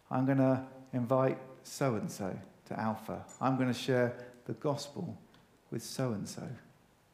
I'm 0.09 0.25
going 0.25 0.39
to 0.39 0.63
invite 0.91 1.37
so 1.63 1.95
and 1.95 2.09
so 2.09 2.37
to 2.67 2.79
Alpha. 2.79 3.23
I'm 3.39 3.57
going 3.57 3.71
to 3.71 3.79
share 3.79 4.17
the 4.45 4.53
gospel 4.53 5.15
with 5.69 5.83
so 5.83 6.13
and 6.13 6.27
so 6.27 6.47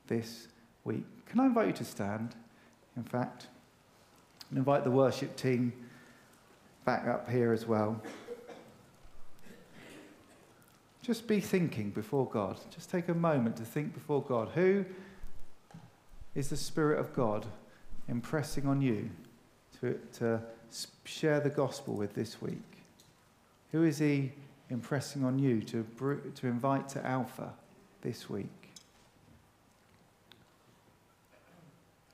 this 0.07 0.47
week. 0.85 1.03
Can 1.25 1.39
I 1.41 1.45
invite 1.45 1.67
you 1.67 1.73
to 1.73 1.85
stand, 1.85 2.35
in 2.95 3.03
fact, 3.03 3.47
and 4.49 4.57
invite 4.57 4.83
the 4.83 4.91
worship 4.91 5.35
team 5.35 5.73
back 6.85 7.07
up 7.07 7.29
here 7.29 7.53
as 7.53 7.65
well. 7.65 8.01
Just 11.01 11.27
be 11.27 11.39
thinking 11.39 11.89
before 11.89 12.27
God. 12.27 12.59
Just 12.69 12.89
take 12.89 13.09
a 13.09 13.13
moment 13.13 13.55
to 13.57 13.63
think 13.63 13.93
before 13.93 14.21
God. 14.21 14.49
Who 14.55 14.85
is 16.35 16.49
the 16.49 16.57
Spirit 16.57 16.99
of 16.99 17.13
God 17.13 17.45
impressing 18.07 18.65
on 18.67 18.81
you 18.81 19.09
to, 19.79 19.99
to 20.13 20.41
share 21.03 21.39
the 21.39 21.49
gospel 21.49 21.93
with 21.93 22.13
this 22.13 22.41
week? 22.41 22.61
Who 23.71 23.83
is 23.83 23.99
He 23.99 24.31
impressing 24.69 25.23
on 25.23 25.39
you 25.39 25.61
to, 25.63 25.85
to 26.35 26.47
invite 26.47 26.87
to 26.89 27.05
Alpha 27.05 27.53
this 28.01 28.29
week? 28.29 28.47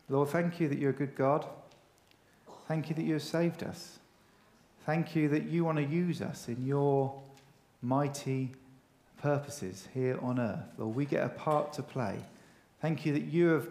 Lord, 0.10 0.30
thank 0.30 0.60
you 0.60 0.67
that 0.69 0.80
you're 0.80 0.91
a 0.91 0.93
good 0.93 1.15
God. 1.15 1.45
Thank 2.67 2.89
you 2.89 2.95
that 2.95 3.03
you 3.03 3.13
have 3.13 3.23
saved 3.23 3.63
us. 3.63 3.99
Thank 4.86 5.15
you 5.15 5.27
that 5.30 5.43
you 5.43 5.65
want 5.65 5.77
to 5.77 5.84
use 5.84 6.21
us 6.21 6.47
in 6.47 6.65
your 6.65 7.13
mighty 7.82 8.51
purposes 9.21 9.88
here 9.93 10.17
on 10.21 10.39
earth. 10.39 10.65
Lord, 10.77 10.95
we 10.95 11.06
get 11.06 11.25
a 11.25 11.30
part 11.30 11.73
to 11.73 11.84
play. 11.84 12.19
Thank 12.82 13.06
you 13.06 13.13
that 13.13 13.25
you 13.25 13.47
have 13.47 13.67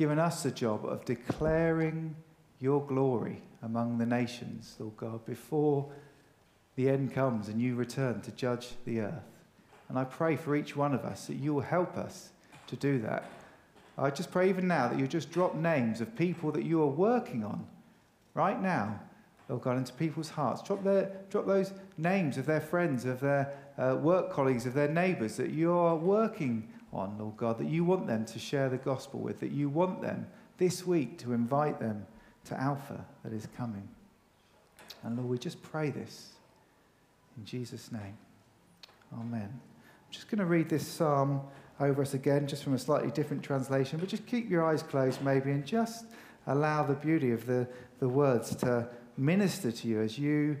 given 0.00 0.18
us 0.18 0.42
the 0.42 0.50
job 0.50 0.86
of 0.86 1.04
declaring 1.04 2.16
your 2.58 2.82
glory 2.86 3.42
among 3.60 3.98
the 3.98 4.06
nations, 4.06 4.74
Lord 4.78 4.96
God, 4.96 5.26
before 5.26 5.92
the 6.76 6.88
end 6.88 7.12
comes 7.12 7.48
and 7.48 7.60
you 7.60 7.74
return 7.74 8.22
to 8.22 8.30
judge 8.30 8.68
the 8.86 9.00
earth. 9.00 9.28
And 9.90 9.98
I 9.98 10.04
pray 10.04 10.36
for 10.36 10.56
each 10.56 10.74
one 10.74 10.94
of 10.94 11.04
us 11.04 11.26
that 11.26 11.34
you 11.34 11.52
will 11.52 11.60
help 11.60 11.98
us 11.98 12.30
to 12.68 12.76
do 12.76 12.98
that. 13.00 13.24
I 13.98 14.08
just 14.08 14.30
pray 14.30 14.48
even 14.48 14.66
now 14.66 14.88
that 14.88 14.98
you 14.98 15.06
just 15.06 15.30
drop 15.30 15.54
names 15.54 16.00
of 16.00 16.16
people 16.16 16.50
that 16.52 16.64
you 16.64 16.80
are 16.80 16.86
working 16.86 17.44
on 17.44 17.66
right 18.32 18.58
now 18.58 19.00
Lord 19.50 19.62
God, 19.62 19.78
into 19.78 19.92
people's 19.94 20.28
hearts. 20.28 20.62
Drop, 20.62 20.84
their, 20.84 21.10
drop 21.28 21.44
those 21.44 21.72
names 21.98 22.38
of 22.38 22.46
their 22.46 22.60
friends, 22.60 23.04
of 23.04 23.18
their 23.18 23.52
uh, 23.76 23.96
work 24.00 24.32
colleagues, 24.32 24.64
of 24.64 24.74
their 24.74 24.88
neighbours 24.88 25.36
that 25.38 25.50
you 25.50 25.72
are 25.72 25.96
working 25.96 26.68
on, 26.92 27.16
Lord 27.18 27.36
God, 27.36 27.58
that 27.58 27.68
you 27.68 27.84
want 27.84 28.06
them 28.06 28.24
to 28.26 28.38
share 28.38 28.68
the 28.68 28.76
gospel 28.76 29.20
with, 29.20 29.40
that 29.40 29.52
you 29.52 29.68
want 29.68 30.02
them 30.02 30.26
this 30.58 30.86
week 30.86 31.18
to 31.18 31.32
invite 31.32 31.80
them 31.80 32.06
to 32.46 32.60
Alpha 32.60 33.04
that 33.24 33.32
is 33.32 33.46
coming. 33.56 33.88
And 35.02 35.16
Lord, 35.16 35.28
we 35.28 35.38
just 35.38 35.62
pray 35.62 35.90
this 35.90 36.30
in 37.36 37.44
Jesus' 37.44 37.92
name. 37.92 38.16
Amen. 39.14 39.48
I'm 39.50 40.12
just 40.12 40.28
going 40.28 40.38
to 40.38 40.44
read 40.44 40.68
this 40.68 40.86
psalm 40.86 41.40
over 41.78 42.02
us 42.02 42.14
again, 42.14 42.46
just 42.46 42.64
from 42.64 42.74
a 42.74 42.78
slightly 42.78 43.10
different 43.10 43.42
translation, 43.42 43.98
but 43.98 44.08
just 44.08 44.26
keep 44.26 44.50
your 44.50 44.64
eyes 44.64 44.82
closed 44.82 45.22
maybe 45.22 45.50
and 45.50 45.64
just 45.64 46.06
allow 46.46 46.82
the 46.82 46.94
beauty 46.94 47.30
of 47.30 47.46
the, 47.46 47.66
the 48.00 48.08
words 48.08 48.54
to 48.56 48.88
minister 49.16 49.70
to 49.70 49.88
you 49.88 50.00
as 50.00 50.18
you 50.18 50.58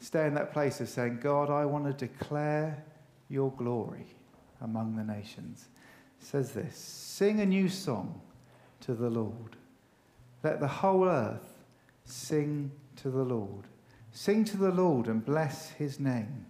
stay 0.00 0.26
in 0.26 0.34
that 0.34 0.52
place 0.52 0.80
of 0.80 0.88
saying, 0.88 1.20
God, 1.22 1.50
I 1.50 1.64
want 1.64 1.84
to 1.86 1.92
declare 1.92 2.82
your 3.28 3.52
glory 3.52 4.06
among 4.60 4.96
the 4.96 5.04
nations. 5.04 5.68
It 6.20 6.26
says 6.26 6.52
this 6.52 6.76
Sing 6.76 7.40
a 7.40 7.46
new 7.46 7.68
song 7.68 8.20
to 8.80 8.94
the 8.94 9.10
Lord. 9.10 9.56
Let 10.42 10.60
the 10.60 10.68
whole 10.68 11.04
earth 11.04 11.58
sing 12.04 12.70
to 12.96 13.10
the 13.10 13.24
Lord. 13.24 13.64
Sing 14.12 14.44
to 14.44 14.56
the 14.56 14.72
Lord 14.72 15.06
and 15.06 15.24
bless 15.24 15.70
his 15.70 16.00
name. 16.00 16.46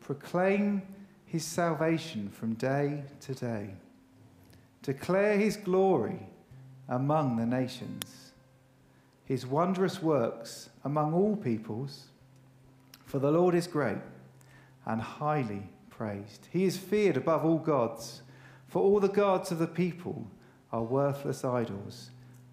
Proclaim 0.00 0.82
his 1.26 1.44
salvation 1.44 2.30
from 2.30 2.54
day 2.54 3.04
to 3.20 3.34
day. 3.34 3.70
Declare 4.82 5.36
his 5.38 5.56
glory 5.56 6.26
among 6.88 7.36
the 7.36 7.46
nations 7.46 8.30
his 9.30 9.46
wondrous 9.46 10.02
works 10.02 10.70
among 10.82 11.14
all 11.14 11.36
peoples. 11.36 12.06
For 13.04 13.20
the 13.20 13.30
Lord 13.30 13.54
is 13.54 13.68
great 13.68 14.00
and 14.84 15.00
highly 15.00 15.68
praised. 16.00 16.48
He 16.50 16.64
is 16.64 16.78
feared 16.78 17.18
above 17.18 17.44
all 17.44 17.58
gods, 17.58 18.22
for 18.68 18.80
all 18.80 19.00
the 19.00 19.08
gods 19.08 19.50
of 19.50 19.58
the 19.58 19.66
people 19.66 20.26
are 20.72 20.82
worthless 20.82 21.44
idols, 21.44 22.08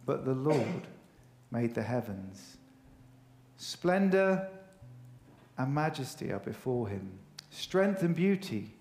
but 0.06 0.26
the 0.26 0.34
Lord 0.34 0.86
made 1.50 1.74
the 1.74 1.82
heavens. 1.82 2.58
Splendor 3.56 4.50
and 5.58 5.74
majesty 5.74 6.34
are 6.34 6.40
before 6.40 6.90
him, 6.90 7.10
strength 7.50 8.04
and 8.04 8.14
beauty 8.14 8.74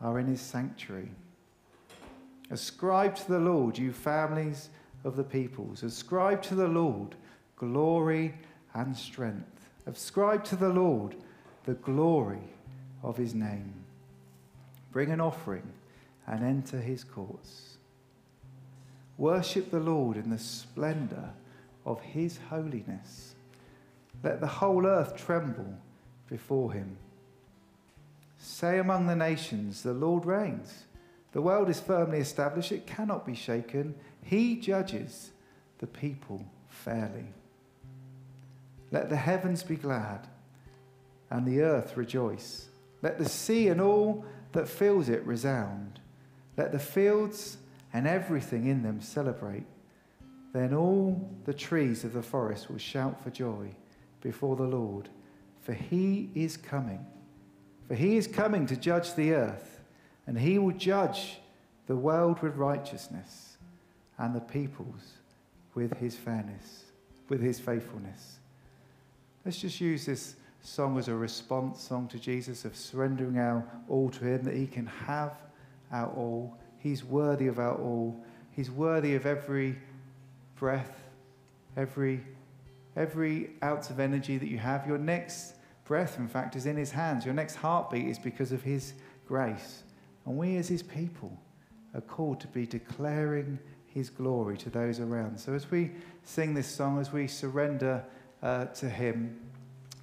are 0.00 0.18
in 0.18 0.26
his 0.26 0.40
sanctuary. 0.40 1.12
Ascribe 2.50 3.14
to 3.14 3.28
the 3.28 3.38
Lord, 3.38 3.78
you 3.78 3.92
families 3.92 4.70
of 5.04 5.14
the 5.14 5.22
peoples. 5.22 5.84
Ascribe 5.84 6.42
to 6.42 6.56
the 6.56 6.66
Lord 6.66 7.14
glory 7.54 8.34
and 8.74 8.96
strength. 8.96 9.68
Ascribe 9.86 10.42
to 10.46 10.56
the 10.56 10.70
Lord 10.70 11.14
the 11.66 11.74
glory 11.74 12.48
of 13.04 13.16
his 13.16 13.32
name. 13.32 13.81
Bring 14.92 15.10
an 15.10 15.20
offering 15.20 15.72
and 16.26 16.44
enter 16.44 16.80
his 16.80 17.02
courts. 17.02 17.78
Worship 19.18 19.70
the 19.70 19.80
Lord 19.80 20.16
in 20.16 20.30
the 20.30 20.38
splendor 20.38 21.30
of 21.84 22.00
his 22.00 22.38
holiness. 22.50 23.34
Let 24.22 24.40
the 24.40 24.46
whole 24.46 24.86
earth 24.86 25.16
tremble 25.16 25.74
before 26.28 26.72
him. 26.72 26.96
Say 28.38 28.78
among 28.78 29.06
the 29.06 29.16
nations, 29.16 29.82
The 29.82 29.92
Lord 29.92 30.24
reigns. 30.24 30.84
The 31.32 31.42
world 31.42 31.70
is 31.70 31.80
firmly 31.80 32.18
established, 32.18 32.72
it 32.72 32.86
cannot 32.86 33.24
be 33.24 33.34
shaken. 33.34 33.94
He 34.22 34.56
judges 34.56 35.30
the 35.78 35.86
people 35.86 36.44
fairly. 36.68 37.26
Let 38.90 39.08
the 39.08 39.16
heavens 39.16 39.62
be 39.62 39.76
glad 39.76 40.28
and 41.30 41.46
the 41.46 41.62
earth 41.62 41.96
rejoice. 41.96 42.68
Let 43.00 43.18
the 43.18 43.28
sea 43.28 43.68
and 43.68 43.80
all 43.80 44.24
that 44.52 44.68
fills 44.68 45.08
it 45.08 45.24
resound. 45.26 46.00
Let 46.56 46.72
the 46.72 46.78
fields 46.78 47.58
and 47.92 48.06
everything 48.06 48.66
in 48.66 48.82
them 48.82 49.00
celebrate. 49.00 49.64
Then 50.52 50.74
all 50.74 51.30
the 51.44 51.54
trees 51.54 52.04
of 52.04 52.12
the 52.12 52.22
forest 52.22 52.70
will 52.70 52.78
shout 52.78 53.22
for 53.22 53.30
joy 53.30 53.74
before 54.20 54.56
the 54.56 54.62
Lord, 54.64 55.08
for 55.60 55.72
he 55.72 56.30
is 56.34 56.56
coming. 56.56 57.04
For 57.88 57.94
he 57.94 58.16
is 58.16 58.26
coming 58.26 58.66
to 58.66 58.76
judge 58.76 59.14
the 59.14 59.32
earth, 59.32 59.80
and 60.26 60.38
he 60.38 60.58
will 60.58 60.72
judge 60.72 61.38
the 61.86 61.96
world 61.96 62.40
with 62.42 62.56
righteousness 62.56 63.56
and 64.18 64.34
the 64.34 64.40
peoples 64.40 65.14
with 65.74 65.96
his 65.98 66.14
fairness, 66.14 66.84
with 67.28 67.40
his 67.40 67.58
faithfulness. 67.58 68.38
Let's 69.44 69.58
just 69.58 69.80
use 69.80 70.06
this 70.06 70.36
song 70.62 70.98
as 70.98 71.08
a 71.08 71.14
response 71.14 71.80
song 71.80 72.08
to 72.08 72.18
Jesus 72.18 72.64
of 72.64 72.76
surrendering 72.76 73.38
our 73.38 73.64
all 73.88 74.10
to 74.10 74.24
him, 74.24 74.44
that 74.44 74.54
he 74.54 74.66
can 74.66 74.86
have 74.86 75.36
our 75.92 76.10
all. 76.14 76.56
He's 76.78 77.04
worthy 77.04 77.48
of 77.48 77.58
our 77.58 77.76
all. 77.76 78.24
He's 78.52 78.70
worthy 78.70 79.14
of 79.14 79.26
every 79.26 79.76
breath, 80.56 81.02
every, 81.76 82.20
every 82.96 83.50
ounce 83.62 83.90
of 83.90 84.00
energy 84.00 84.38
that 84.38 84.48
you 84.48 84.58
have. 84.58 84.86
Your 84.86 84.98
next 84.98 85.54
breath, 85.84 86.18
in 86.18 86.28
fact, 86.28 86.56
is 86.56 86.66
in 86.66 86.76
His 86.76 86.90
hands. 86.90 87.24
Your 87.24 87.34
next 87.34 87.56
heartbeat 87.56 88.06
is 88.06 88.18
because 88.18 88.52
of 88.52 88.62
His 88.62 88.94
grace. 89.26 89.82
And 90.26 90.36
we, 90.36 90.56
as 90.56 90.68
His 90.68 90.82
people, 90.82 91.36
are 91.94 92.00
called 92.00 92.40
to 92.40 92.46
be 92.48 92.66
declaring 92.66 93.58
His 93.86 94.10
glory 94.10 94.56
to 94.58 94.70
those 94.70 95.00
around. 95.00 95.38
So 95.38 95.52
as 95.52 95.70
we 95.70 95.92
sing 96.24 96.54
this 96.54 96.68
song, 96.68 97.00
as 97.00 97.12
we 97.12 97.26
surrender 97.26 98.04
uh, 98.42 98.66
to 98.66 98.88
Him, 98.88 99.38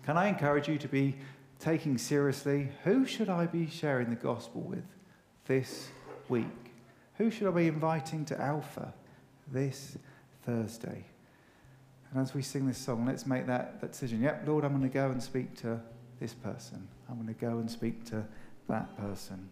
can 0.03 0.17
I 0.17 0.27
encourage 0.27 0.67
you 0.67 0.77
to 0.77 0.87
be 0.87 1.15
taking 1.59 1.97
seriously 1.97 2.69
who 2.83 3.05
should 3.05 3.29
I 3.29 3.45
be 3.45 3.69
sharing 3.69 4.09
the 4.09 4.15
gospel 4.15 4.61
with 4.61 4.85
this 5.45 5.89
week? 6.29 6.45
Who 7.15 7.29
should 7.29 7.47
I 7.47 7.51
be 7.51 7.67
inviting 7.67 8.25
to 8.25 8.41
Alpha 8.41 8.93
this 9.51 9.97
Thursday? 10.45 11.05
And 12.11 12.21
as 12.21 12.33
we 12.33 12.41
sing 12.41 12.65
this 12.65 12.77
song, 12.77 13.05
let's 13.05 13.25
make 13.25 13.45
that, 13.47 13.81
that 13.81 13.91
decision. 13.91 14.21
Yep, 14.21 14.47
Lord, 14.47 14.63
I'm 14.63 14.71
going 14.71 14.89
to 14.89 14.93
go 14.93 15.11
and 15.11 15.21
speak 15.21 15.55
to 15.61 15.79
this 16.19 16.33
person. 16.33 16.87
I'm 17.09 17.15
going 17.15 17.27
to 17.27 17.39
go 17.39 17.59
and 17.59 17.69
speak 17.69 18.05
to 18.05 18.25
that 18.67 18.97
person. 18.97 19.49